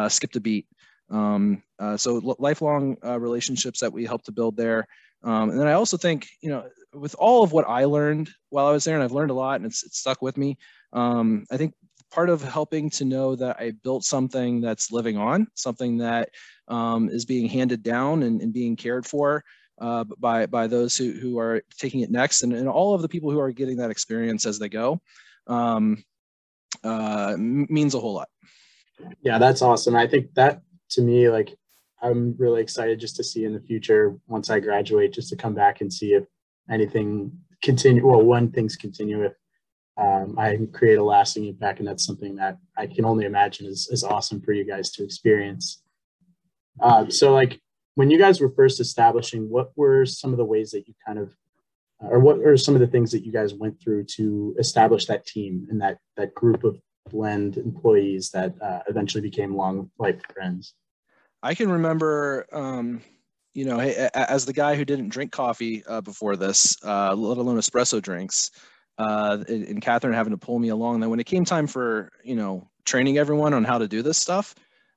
skipped 0.08 0.36
a 0.36 0.40
beat. 0.40 0.66
Um, 1.10 1.62
so 1.96 2.36
lifelong 2.38 2.96
relationships 3.02 3.80
that 3.80 3.92
we 3.92 4.04
helped 4.04 4.26
to 4.26 4.32
build 4.32 4.56
there. 4.56 4.86
Um, 5.22 5.50
and 5.50 5.60
then 5.60 5.66
I 5.66 5.72
also 5.72 5.96
think, 5.96 6.28
you 6.40 6.50
know, 6.50 6.66
with 6.94 7.14
all 7.18 7.42
of 7.42 7.52
what 7.52 7.68
I 7.68 7.84
learned 7.84 8.30
while 8.48 8.66
I 8.66 8.72
was 8.72 8.84
there, 8.84 8.94
and 8.94 9.04
I've 9.04 9.12
learned 9.12 9.30
a 9.30 9.34
lot 9.34 9.56
and 9.56 9.66
it's, 9.66 9.82
it's 9.84 9.98
stuck 9.98 10.22
with 10.22 10.36
me, 10.36 10.56
um, 10.92 11.44
I 11.50 11.56
think 11.56 11.74
part 12.10 12.28
of 12.28 12.42
helping 12.42 12.90
to 12.90 13.04
know 13.04 13.36
that 13.36 13.56
I 13.60 13.72
built 13.84 14.04
something 14.04 14.60
that's 14.60 14.90
living 14.90 15.16
on, 15.16 15.46
something 15.54 15.98
that 15.98 16.30
um, 16.68 17.08
is 17.08 17.24
being 17.24 17.48
handed 17.48 17.82
down 17.82 18.22
and, 18.22 18.40
and 18.42 18.52
being 18.52 18.76
cared 18.76 19.06
for 19.06 19.44
uh, 19.80 20.04
by, 20.18 20.46
by 20.46 20.66
those 20.66 20.96
who, 20.96 21.12
who 21.12 21.38
are 21.38 21.62
taking 21.78 22.00
it 22.00 22.10
next 22.10 22.42
and, 22.42 22.52
and 22.52 22.68
all 22.68 22.94
of 22.94 23.02
the 23.02 23.08
people 23.08 23.30
who 23.30 23.38
are 23.38 23.52
getting 23.52 23.76
that 23.76 23.90
experience 23.90 24.44
as 24.44 24.58
they 24.58 24.68
go 24.68 25.00
um, 25.46 26.02
uh, 26.84 27.36
means 27.38 27.94
a 27.94 28.00
whole 28.00 28.14
lot. 28.14 28.28
Yeah, 29.22 29.38
that's 29.38 29.62
awesome. 29.62 29.96
I 29.96 30.06
think 30.06 30.34
that 30.34 30.60
to 30.90 31.02
me, 31.02 31.30
like, 31.30 31.56
I'm 32.02 32.34
really 32.38 32.62
excited 32.62 32.98
just 32.98 33.16
to 33.16 33.24
see 33.24 33.44
in 33.44 33.52
the 33.52 33.60
future 33.60 34.18
once 34.26 34.50
I 34.50 34.58
graduate, 34.60 35.12
just 35.12 35.28
to 35.30 35.36
come 35.36 35.54
back 35.54 35.80
and 35.80 35.92
see 35.92 36.14
if 36.14 36.24
anything 36.68 37.32
continue. 37.62 38.06
Well, 38.06 38.22
one 38.22 38.50
things 38.50 38.76
continue, 38.76 39.22
if 39.22 39.32
um, 39.96 40.38
I 40.38 40.56
can 40.56 40.68
create 40.68 40.98
a 40.98 41.04
lasting 41.04 41.46
impact. 41.46 41.78
And 41.78 41.88
that's 41.88 42.04
something 42.04 42.36
that 42.36 42.58
I 42.76 42.86
can 42.86 43.04
only 43.04 43.26
imagine 43.26 43.66
is, 43.66 43.88
is 43.90 44.04
awesome 44.04 44.40
for 44.40 44.52
you 44.52 44.64
guys 44.64 44.90
to 44.92 45.04
experience. 45.04 45.82
Uh, 46.80 47.08
so 47.08 47.32
like 47.32 47.60
when 47.94 48.10
you 48.10 48.18
guys 48.18 48.40
were 48.40 48.50
first 48.50 48.80
establishing, 48.80 49.48
what 49.50 49.72
were 49.76 50.06
some 50.06 50.32
of 50.32 50.38
the 50.38 50.44
ways 50.44 50.70
that 50.70 50.86
you 50.88 50.94
kind 51.06 51.18
of, 51.18 51.34
or 52.00 52.18
what 52.18 52.38
are 52.38 52.56
some 52.56 52.74
of 52.74 52.80
the 52.80 52.86
things 52.86 53.10
that 53.10 53.24
you 53.24 53.32
guys 53.32 53.52
went 53.52 53.80
through 53.80 54.04
to 54.04 54.54
establish 54.58 55.06
that 55.06 55.26
team 55.26 55.66
and 55.70 55.80
that, 55.80 55.98
that 56.16 56.34
group 56.34 56.64
of 56.64 56.80
blend 57.10 57.58
employees 57.58 58.30
that 58.30 58.54
uh, 58.62 58.80
eventually 58.88 59.20
became 59.20 59.54
long 59.54 59.90
life 59.98 60.20
friends? 60.32 60.74
I 61.42 61.54
can 61.54 61.70
remember, 61.70 62.46
um, 62.52 63.02
you 63.52 63.64
know, 63.64 63.80
as 63.80 64.46
the 64.46 64.52
guy 64.52 64.76
who 64.76 64.84
didn't 64.84 65.08
drink 65.08 65.32
coffee 65.32 65.84
uh, 65.86 66.00
before 66.00 66.36
this, 66.36 66.76
uh, 66.84 67.14
let 67.14 67.38
alone 67.38 67.56
espresso 67.56 68.00
drinks, 68.00 68.50
uh, 69.00 69.42
and 69.48 69.80
Catherine 69.80 70.12
having 70.12 70.32
to 70.32 70.36
pull 70.36 70.58
me 70.58 70.68
along. 70.68 71.00
Then 71.00 71.08
when 71.08 71.20
it 71.20 71.26
came 71.26 71.46
time 71.46 71.66
for 71.66 72.10
you 72.22 72.36
know 72.36 72.68
training 72.84 73.16
everyone 73.16 73.54
on 73.54 73.64
how 73.64 73.78
to 73.78 73.88
do 73.88 74.02
this 74.02 74.18
stuff, 74.18 74.54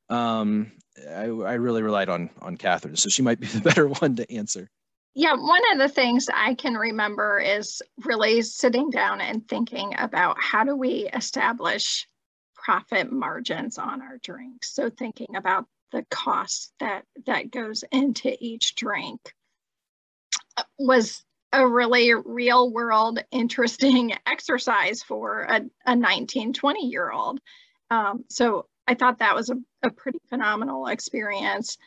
um, 0.09 0.73
I, 1.09 1.23
I 1.23 1.53
really 1.53 1.81
relied 1.81 2.09
on 2.09 2.29
on 2.41 2.57
Catherine, 2.57 2.97
so 2.97 3.07
she 3.07 3.21
might 3.21 3.39
be 3.39 3.47
the 3.55 3.61
better 3.61 3.87
one 3.87 4.17
to 4.17 4.29
answer. 4.31 4.69
Yeah, 5.15 5.35
one 5.35 5.61
of 5.71 5.77
the 5.77 5.87
things 5.87 6.27
I 6.33 6.55
can 6.55 6.73
remember 6.73 7.39
is 7.39 7.81
really 8.03 8.41
sitting 8.41 8.89
down 8.89 9.21
and 9.21 9.47
thinking 9.47 9.93
about 9.97 10.35
how 10.41 10.65
do 10.65 10.75
we 10.75 11.07
establish 11.13 12.07
profit 12.55 13.11
margins 13.11 13.77
on 13.77 14.01
our 14.01 14.17
drinks. 14.17 14.73
So 14.73 14.89
thinking 14.89 15.35
about 15.35 15.65
the 15.93 16.05
cost 16.09 16.73
that 16.81 17.05
that 17.25 17.51
goes 17.51 17.85
into 17.91 18.35
each 18.41 18.75
drink 18.75 19.33
was 20.77 21.23
a 21.53 21.67
really 21.67 22.13
real 22.13 22.71
world 22.71 23.19
interesting 23.31 24.13
exercise 24.27 25.01
for 25.03 25.41
a, 25.41 25.61
a 25.85 25.95
19 25.95 26.53
20 26.53 26.87
year 26.87 27.11
old 27.11 27.39
um, 27.89 28.25
so 28.29 28.65
i 28.87 28.93
thought 28.93 29.19
that 29.19 29.35
was 29.35 29.49
a, 29.49 29.55
a 29.83 29.89
pretty 29.89 30.19
phenomenal 30.29 30.87
experience. 30.87 31.77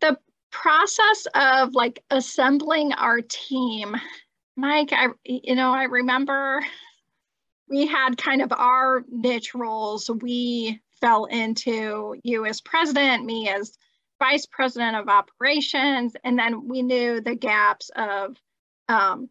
The 0.00 0.18
process 0.50 1.26
of 1.34 1.74
like 1.74 2.02
assembling 2.10 2.92
our 2.94 3.20
team 3.20 3.94
mike 4.56 4.92
i 4.92 5.06
you 5.24 5.54
know 5.54 5.72
i 5.72 5.84
remember 5.84 6.60
we 7.70 7.86
had 7.86 8.18
kind 8.18 8.42
of 8.42 8.52
our 8.52 9.04
niche 9.08 9.54
roles. 9.54 10.10
We 10.10 10.80
fell 11.00 11.24
into 11.26 12.16
you 12.24 12.44
as 12.44 12.60
president 12.60 13.24
me 13.24 13.48
as 13.48 13.78
vice 14.20 14.46
president 14.46 14.96
of 14.96 15.08
operations 15.08 16.14
and 16.22 16.38
then 16.38 16.68
we 16.68 16.82
knew 16.82 17.20
the 17.20 17.34
gaps 17.34 17.90
of 17.96 18.36
um, 18.88 19.28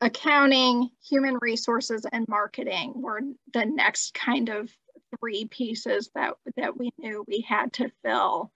accounting 0.00 0.88
human 1.08 1.36
resources 1.40 2.06
and 2.12 2.28
marketing 2.28 2.92
were 2.94 3.20
the 3.52 3.64
next 3.64 4.14
kind 4.14 4.48
of 4.48 4.70
three 5.18 5.46
pieces 5.46 6.10
that 6.14 6.34
that 6.56 6.76
we 6.76 6.90
knew 6.98 7.24
we 7.26 7.40
had 7.40 7.72
to 7.72 7.90
fill 8.04 8.52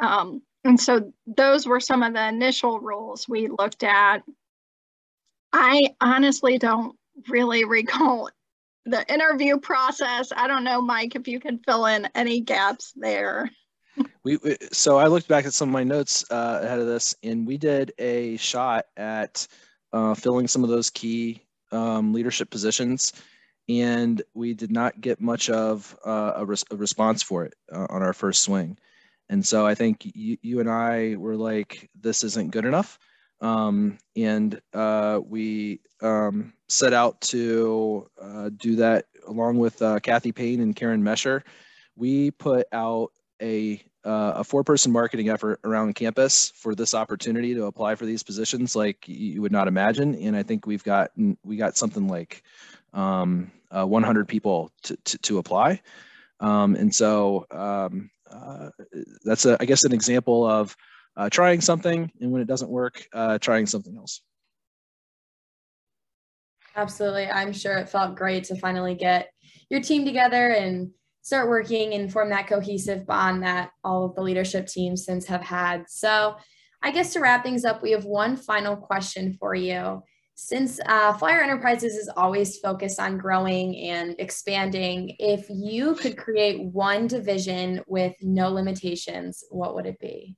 um, 0.00 0.42
and 0.64 0.80
so 0.80 1.12
those 1.26 1.66
were 1.66 1.80
some 1.80 2.02
of 2.02 2.14
the 2.14 2.28
initial 2.28 2.80
roles 2.80 3.28
we 3.28 3.48
looked 3.48 3.82
at. 3.82 4.22
I 5.52 5.94
honestly 6.00 6.58
don't 6.58 6.96
really 7.28 7.64
recall 7.64 8.28
the 8.84 9.12
interview 9.12 9.58
process. 9.58 10.32
I 10.34 10.46
don't 10.46 10.64
know, 10.64 10.80
Mike, 10.80 11.14
if 11.14 11.28
you 11.28 11.40
can 11.40 11.58
fill 11.58 11.86
in 11.86 12.08
any 12.14 12.40
gaps 12.40 12.92
there. 12.96 13.50
We, 14.36 14.56
so 14.72 14.98
I 14.98 15.06
looked 15.06 15.26
back 15.26 15.46
at 15.46 15.54
some 15.54 15.70
of 15.70 15.72
my 15.72 15.84
notes 15.84 16.30
uh, 16.30 16.60
ahead 16.62 16.80
of 16.80 16.86
this, 16.86 17.14
and 17.22 17.46
we 17.46 17.56
did 17.56 17.92
a 17.98 18.36
shot 18.36 18.84
at 18.96 19.46
uh, 19.92 20.14
filling 20.14 20.46
some 20.46 20.62
of 20.64 20.68
those 20.68 20.90
key 20.90 21.42
um, 21.72 22.12
leadership 22.12 22.50
positions, 22.50 23.14
and 23.70 24.20
we 24.34 24.52
did 24.52 24.70
not 24.70 25.00
get 25.00 25.20
much 25.20 25.48
of 25.48 25.96
uh, 26.04 26.34
a, 26.36 26.44
res- 26.44 26.64
a, 26.70 26.76
response 26.76 27.22
for 27.22 27.44
it 27.46 27.54
uh, 27.72 27.86
on 27.88 28.02
our 28.02 28.12
first 28.12 28.42
swing. 28.42 28.76
And 29.30 29.44
so 29.46 29.66
I 29.66 29.74
think 29.74 30.04
you, 30.14 30.36
you 30.42 30.60
and 30.60 30.68
I 30.68 31.16
were 31.16 31.36
like, 31.36 31.88
this 31.98 32.22
isn't 32.22 32.50
good 32.50 32.66
enough. 32.66 32.98
Um, 33.40 33.96
and 34.14 34.60
uh, 34.74 35.20
we 35.24 35.80
um, 36.02 36.52
set 36.68 36.92
out 36.92 37.20
to 37.22 38.10
uh, 38.20 38.50
do 38.56 38.76
that 38.76 39.06
along 39.26 39.58
with 39.58 39.80
uh, 39.80 40.00
Kathy 40.00 40.32
Payne 40.32 40.60
and 40.60 40.76
Karen 40.76 41.02
Mesher. 41.02 41.42
We 41.96 42.30
put 42.30 42.66
out 42.72 43.12
a, 43.40 43.82
uh, 44.04 44.32
a 44.36 44.44
four 44.44 44.64
person 44.64 44.92
marketing 44.92 45.28
effort 45.28 45.60
around 45.64 45.94
campus 45.94 46.52
for 46.54 46.74
this 46.74 46.94
opportunity 46.94 47.54
to 47.54 47.64
apply 47.64 47.94
for 47.94 48.06
these 48.06 48.22
positions 48.22 48.76
like 48.76 49.06
you 49.06 49.42
would 49.42 49.52
not 49.52 49.68
imagine. 49.68 50.14
And 50.14 50.36
I 50.36 50.42
think 50.42 50.66
we've 50.66 50.84
got, 50.84 51.10
we 51.44 51.56
got 51.56 51.76
something 51.76 52.08
like 52.08 52.42
um, 52.92 53.50
uh, 53.70 53.84
100 53.84 54.28
people 54.28 54.70
to, 54.84 54.96
to, 54.96 55.18
to 55.18 55.38
apply. 55.38 55.80
Um, 56.40 56.76
and 56.76 56.94
so 56.94 57.46
um, 57.50 58.10
uh, 58.30 58.70
that's 59.24 59.46
a, 59.46 59.56
I 59.60 59.64
guess 59.64 59.84
an 59.84 59.92
example 59.92 60.46
of 60.46 60.76
uh, 61.16 61.28
trying 61.28 61.60
something 61.60 62.10
and 62.20 62.30
when 62.30 62.40
it 62.40 62.48
doesn't 62.48 62.70
work, 62.70 63.06
uh, 63.12 63.38
trying 63.38 63.66
something 63.66 63.96
else. 63.96 64.20
Absolutely. 66.76 67.26
I'm 67.26 67.52
sure 67.52 67.76
it 67.78 67.88
felt 67.88 68.14
great 68.14 68.44
to 68.44 68.56
finally 68.56 68.94
get 68.94 69.32
your 69.68 69.80
team 69.80 70.04
together 70.04 70.50
and 70.50 70.92
start 71.22 71.48
working 71.48 71.94
and 71.94 72.12
form 72.12 72.30
that 72.30 72.46
cohesive 72.46 73.06
bond 73.06 73.42
that 73.42 73.70
all 73.84 74.04
of 74.04 74.14
the 74.14 74.22
leadership 74.22 74.66
teams 74.66 75.04
since 75.04 75.26
have 75.26 75.42
had. 75.42 75.84
So, 75.88 76.36
I 76.82 76.92
guess 76.92 77.12
to 77.12 77.20
wrap 77.20 77.42
things 77.42 77.64
up, 77.64 77.82
we 77.82 77.90
have 77.90 78.04
one 78.04 78.36
final 78.36 78.76
question 78.76 79.36
for 79.38 79.54
you. 79.54 80.02
Since 80.36 80.78
uh, 80.86 81.12
Flyer 81.14 81.42
Enterprises 81.42 81.96
is 81.96 82.08
always 82.16 82.58
focused 82.58 83.00
on 83.00 83.18
growing 83.18 83.76
and 83.76 84.14
expanding, 84.20 85.16
if 85.18 85.46
you 85.48 85.96
could 85.96 86.16
create 86.16 86.62
one 86.62 87.08
division 87.08 87.82
with 87.88 88.14
no 88.22 88.48
limitations, 88.48 89.42
what 89.50 89.74
would 89.74 89.86
it 89.86 89.98
be? 89.98 90.36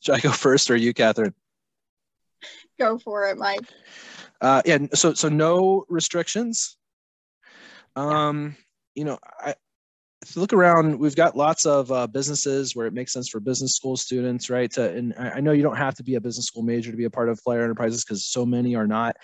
Should 0.00 0.16
I 0.16 0.20
go 0.20 0.30
first 0.30 0.70
or 0.70 0.76
you, 0.76 0.92
Catherine? 0.92 1.34
Go 2.78 2.98
for 2.98 3.26
it, 3.28 3.38
Mike. 3.38 3.60
Uh, 4.40 4.62
yeah, 4.66 4.78
so 4.94 5.14
so 5.14 5.28
no 5.28 5.84
restrictions. 5.88 6.76
Um, 7.96 8.54
yeah. 8.94 9.00
you 9.00 9.04
know, 9.04 9.18
I, 9.40 9.54
if 10.22 10.34
you 10.34 10.42
look 10.42 10.52
around, 10.52 10.98
we've 10.98 11.14
got 11.14 11.36
lots 11.36 11.64
of 11.64 11.92
uh, 11.92 12.06
businesses 12.06 12.74
where 12.74 12.86
it 12.86 12.92
makes 12.92 13.12
sense 13.12 13.28
for 13.28 13.40
business 13.40 13.76
school 13.76 13.96
students, 13.96 14.50
right? 14.50 14.70
To, 14.72 14.90
and 14.90 15.14
I 15.16 15.40
know 15.40 15.52
you 15.52 15.62
don't 15.62 15.76
have 15.76 15.94
to 15.96 16.02
be 16.02 16.16
a 16.16 16.20
business 16.20 16.46
school 16.46 16.62
major 16.62 16.90
to 16.90 16.96
be 16.96 17.04
a 17.04 17.10
part 17.10 17.28
of 17.28 17.40
Flyer 17.40 17.62
Enterprises 17.62 18.04
because 18.04 18.26
so 18.26 18.44
many 18.44 18.74
are 18.74 18.86
not. 18.86 19.16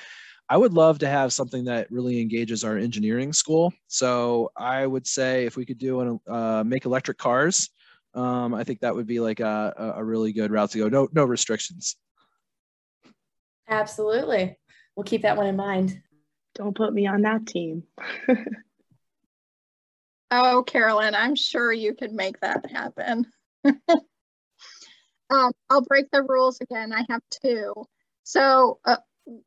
I 0.49 0.57
would 0.57 0.73
love 0.73 0.99
to 1.01 1.09
have 1.09 1.33
something 1.33 1.65
that 1.65 1.91
really 1.91 2.21
engages 2.21 2.65
our 2.65 2.77
engineering 2.77 3.33
school. 3.33 3.73
So 3.89 4.53
I 4.57 4.87
would 4.87 5.07
say 5.07 5.47
if 5.47 5.57
we 5.57 5.65
could 5.65 5.79
do 5.79 6.01
an 6.01 6.21
uh, 6.29 6.63
make 6.65 6.85
electric 6.85 7.19
cars, 7.19 7.71
um, 8.15 8.55
I 8.55 8.63
think 8.63 8.81
that 8.81 8.95
would 8.95 9.07
be 9.07 9.21
like 9.21 9.41
a, 9.41 9.95
a 9.97 10.05
really 10.05 10.33
good 10.33 10.53
route 10.53 10.71
to 10.73 10.79
go. 10.79 10.89
No, 10.89 11.09
no 11.13 11.25
restrictions. 11.25 11.97
Absolutely. 13.69 14.57
We'll 14.95 15.05
keep 15.05 15.23
that 15.23 15.37
one 15.37 15.47
in 15.47 15.57
mind. 15.57 16.01
Don't 16.55 16.77
put 16.77 16.93
me 16.93 17.07
on 17.07 17.23
that 17.23 17.47
team. 17.47 17.83
Oh, 20.37 20.65
Carolyn, 20.65 21.15
I'm 21.15 21.37
sure 21.37 21.73
you 21.73 21.95
could 21.95 22.13
make 22.13 22.41
that 22.41 22.69
happen. 22.69 23.25
um, 23.65 25.53
I'll 25.71 25.85
break 25.87 26.11
the 26.11 26.25
rules 26.25 26.61
again. 26.61 26.93
I 26.93 27.05
have 27.09 27.23
two. 27.31 27.73
So 28.25 28.81
uh, 28.85 28.97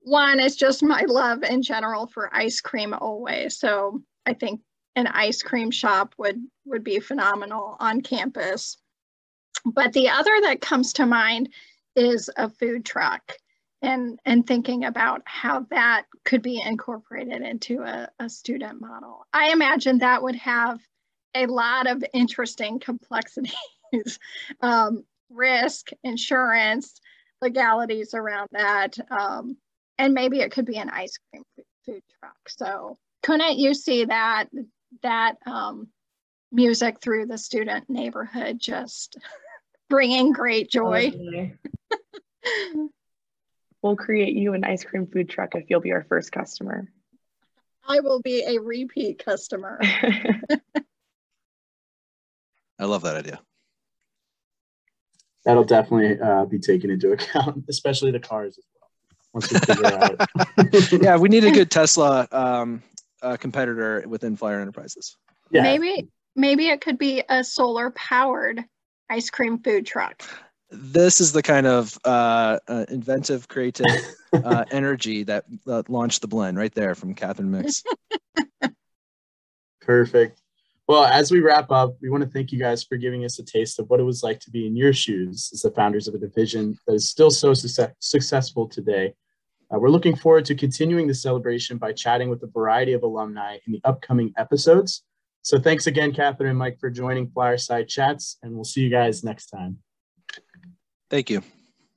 one 0.02 0.40
is 0.40 0.56
just 0.56 0.82
my 0.82 1.02
love 1.02 1.44
in 1.44 1.62
general 1.62 2.08
for 2.08 2.34
ice 2.34 2.62
cream 2.62 2.94
always. 2.94 3.60
So 3.60 4.02
I 4.26 4.34
think 4.34 4.62
an 4.96 5.08
ice 5.08 5.42
cream 5.44 5.72
shop 5.72 6.16
would 6.18 6.42
would 6.66 6.86
be 6.86 7.02
phenomenal 7.02 7.76
on 7.82 8.00
campus. 8.00 8.78
But 9.66 9.92
the 9.92 10.08
other 10.08 10.40
that 10.44 10.62
comes 10.62 10.94
to 10.94 11.06
mind 11.06 11.50
is 11.98 12.30
a 12.38 12.50
food 12.50 12.86
truck 12.86 13.34
and 13.82 14.20
and 14.26 14.46
thinking 14.46 14.86
about 14.86 15.22
how 15.26 15.66
that 15.70 16.06
could 16.26 16.42
be 16.42 16.62
incorporated 16.62 17.42
into 17.42 17.82
a, 17.82 18.10
a 18.20 18.30
student 18.30 18.82
model. 18.82 19.26
I 19.34 19.52
imagine 19.52 20.00
that 20.00 20.24
would 20.24 20.36
have 20.36 20.80
a 21.36 21.46
lot 21.46 21.88
of 21.88 22.04
interesting 22.14 22.80
complexities, 22.80 23.54
um, 24.62 25.04
risk, 25.30 25.90
insurance, 26.04 27.00
legalities 27.42 28.14
around 28.14 28.48
that, 28.52 28.98
um, 29.12 29.58
and 29.98 30.14
maybe 30.14 30.40
it 30.40 30.52
could 30.52 30.66
be 30.66 30.78
an 30.78 30.90
ice 30.90 31.18
cream 31.30 31.44
food 31.86 32.02
truck. 32.20 32.38
So 32.50 32.98
couldn't 33.24 33.58
you 33.58 33.74
see 33.74 34.06
that 34.06 34.46
that 35.04 35.36
um, 35.46 35.88
music 36.52 37.00
through 37.00 37.28
the 37.28 37.38
student 37.38 37.90
neighborhood 37.90 38.60
just 38.60 39.18
bringing 39.90 40.32
great 40.32 40.72
joy? 40.72 41.12
We'll 43.82 43.96
create 43.96 44.36
you 44.36 44.54
an 44.54 44.64
ice 44.64 44.84
cream 44.84 45.08
food 45.08 45.30
truck 45.30 45.56
if 45.56 45.70
you'll 45.70 45.82
be 45.82 45.92
our 45.92 46.04
first 46.04 46.32
customer. 46.32 46.88
I 47.88 48.00
will 48.02 48.22
be 48.22 48.44
a 48.46 48.60
repeat 48.60 49.24
customer. 49.24 49.80
I 52.80 52.86
love 52.86 53.04
that 53.04 53.16
idea. 53.16 53.40
That'll 55.46 55.64
definitely 55.64 56.20
uh, 56.20 56.46
be 56.46 56.60
taken 56.60 56.90
into 56.90 57.12
account, 57.14 57.66
especially 57.70 58.12
the 58.12 58.20
cars 58.20 58.58
as 58.58 58.66
well. 58.76 58.90
Once 59.34 59.52
we 59.52 59.60
figure 59.60 59.86
out. 59.86 60.20
yeah, 61.02 61.18
we 61.18 61.30
need 61.30 61.46
a 61.46 61.52
good 61.52 61.72
Tesla 61.72 62.28
um, 62.32 62.84
uh, 63.22 63.38
competitor 63.38 64.04
within 64.08 64.36
Flyer 64.36 64.60
Enterprises. 64.60 65.16
Yeah. 65.52 65.62
Maybe 65.64 66.10
maybe 66.36 66.68
it 66.68 66.82
could 66.82 66.98
be 66.98 67.24
a 67.30 67.44
solar 67.44 67.92
powered 67.92 68.64
ice 69.10 69.30
cream 69.30 69.60
food 69.60 69.86
truck 69.86 70.22
this 70.70 71.22
is 71.22 71.32
the 71.32 71.42
kind 71.42 71.66
of 71.66 71.98
uh, 72.04 72.60
uh, 72.68 72.86
inventive, 72.90 73.48
creative 73.48 73.86
uh, 74.34 74.66
energy 74.72 75.24
that 75.24 75.46
launched 75.66 76.22
the 76.22 76.28
blend 76.28 76.58
right 76.58 76.74
there 76.74 76.96
from 76.96 77.14
Catherine 77.14 77.52
Mix. 77.52 77.84
Perfect. 79.82 80.42
Well, 80.88 81.04
as 81.04 81.32
we 81.32 81.42
wrap 81.42 81.70
up, 81.72 81.98
we 82.02 82.10
want 82.10 82.24
to 82.24 82.30
thank 82.30 82.52
you 82.52 82.60
guys 82.60 82.84
for 82.84 82.96
giving 82.96 83.26
us 83.26 83.40
a 83.40 83.44
taste 83.44 83.78
of 83.80 83.90
what 83.90 84.00
it 84.00 84.04
was 84.04 84.24
like 84.24 84.40
to 84.42 84.52
be 84.52 84.66
in 84.68 84.76
your 84.76 84.94
shoes 84.94 85.50
as 85.54 85.62
the 85.62 85.72
founders 85.72 86.08
of 86.08 86.16
a 86.16 86.18
division 86.18 86.78
that 86.88 86.94
is 86.94 87.10
still 87.10 87.30
so 87.30 87.54
su- 87.54 87.88
successful 88.00 88.70
today. 88.70 89.14
Uh, 89.74 89.80
we're 89.80 89.90
looking 89.90 90.16
forward 90.16 90.46
to 90.46 90.56
continuing 90.56 91.06
the 91.06 91.14
celebration 91.14 91.78
by 91.78 91.92
chatting 91.92 92.30
with 92.30 92.42
a 92.44 92.48
variety 92.48 92.94
of 92.94 93.04
alumni 93.04 93.58
in 93.66 93.74
the 93.74 93.82
upcoming 93.84 94.34
episodes. 94.38 95.04
So 95.42 95.60
thanks 95.60 95.88
again, 95.88 96.14
Catherine 96.14 96.50
and 96.50 96.60
Mike, 96.60 96.80
for 96.80 96.90
joining 96.90 97.28
Flyerside 97.28 97.90
Chats, 97.90 98.38
and 98.42 98.54
we'll 98.54 98.64
see 98.64 98.82
you 98.82 98.90
guys 98.90 99.26
next 99.26 99.48
time. 99.48 99.80
Thank 101.10 101.30
you. 101.30 101.42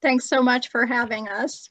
Thanks 0.03 0.29
so 0.29 0.43
much 0.43 0.69
for 0.69 0.87
having 0.87 1.29
us. 1.29 1.69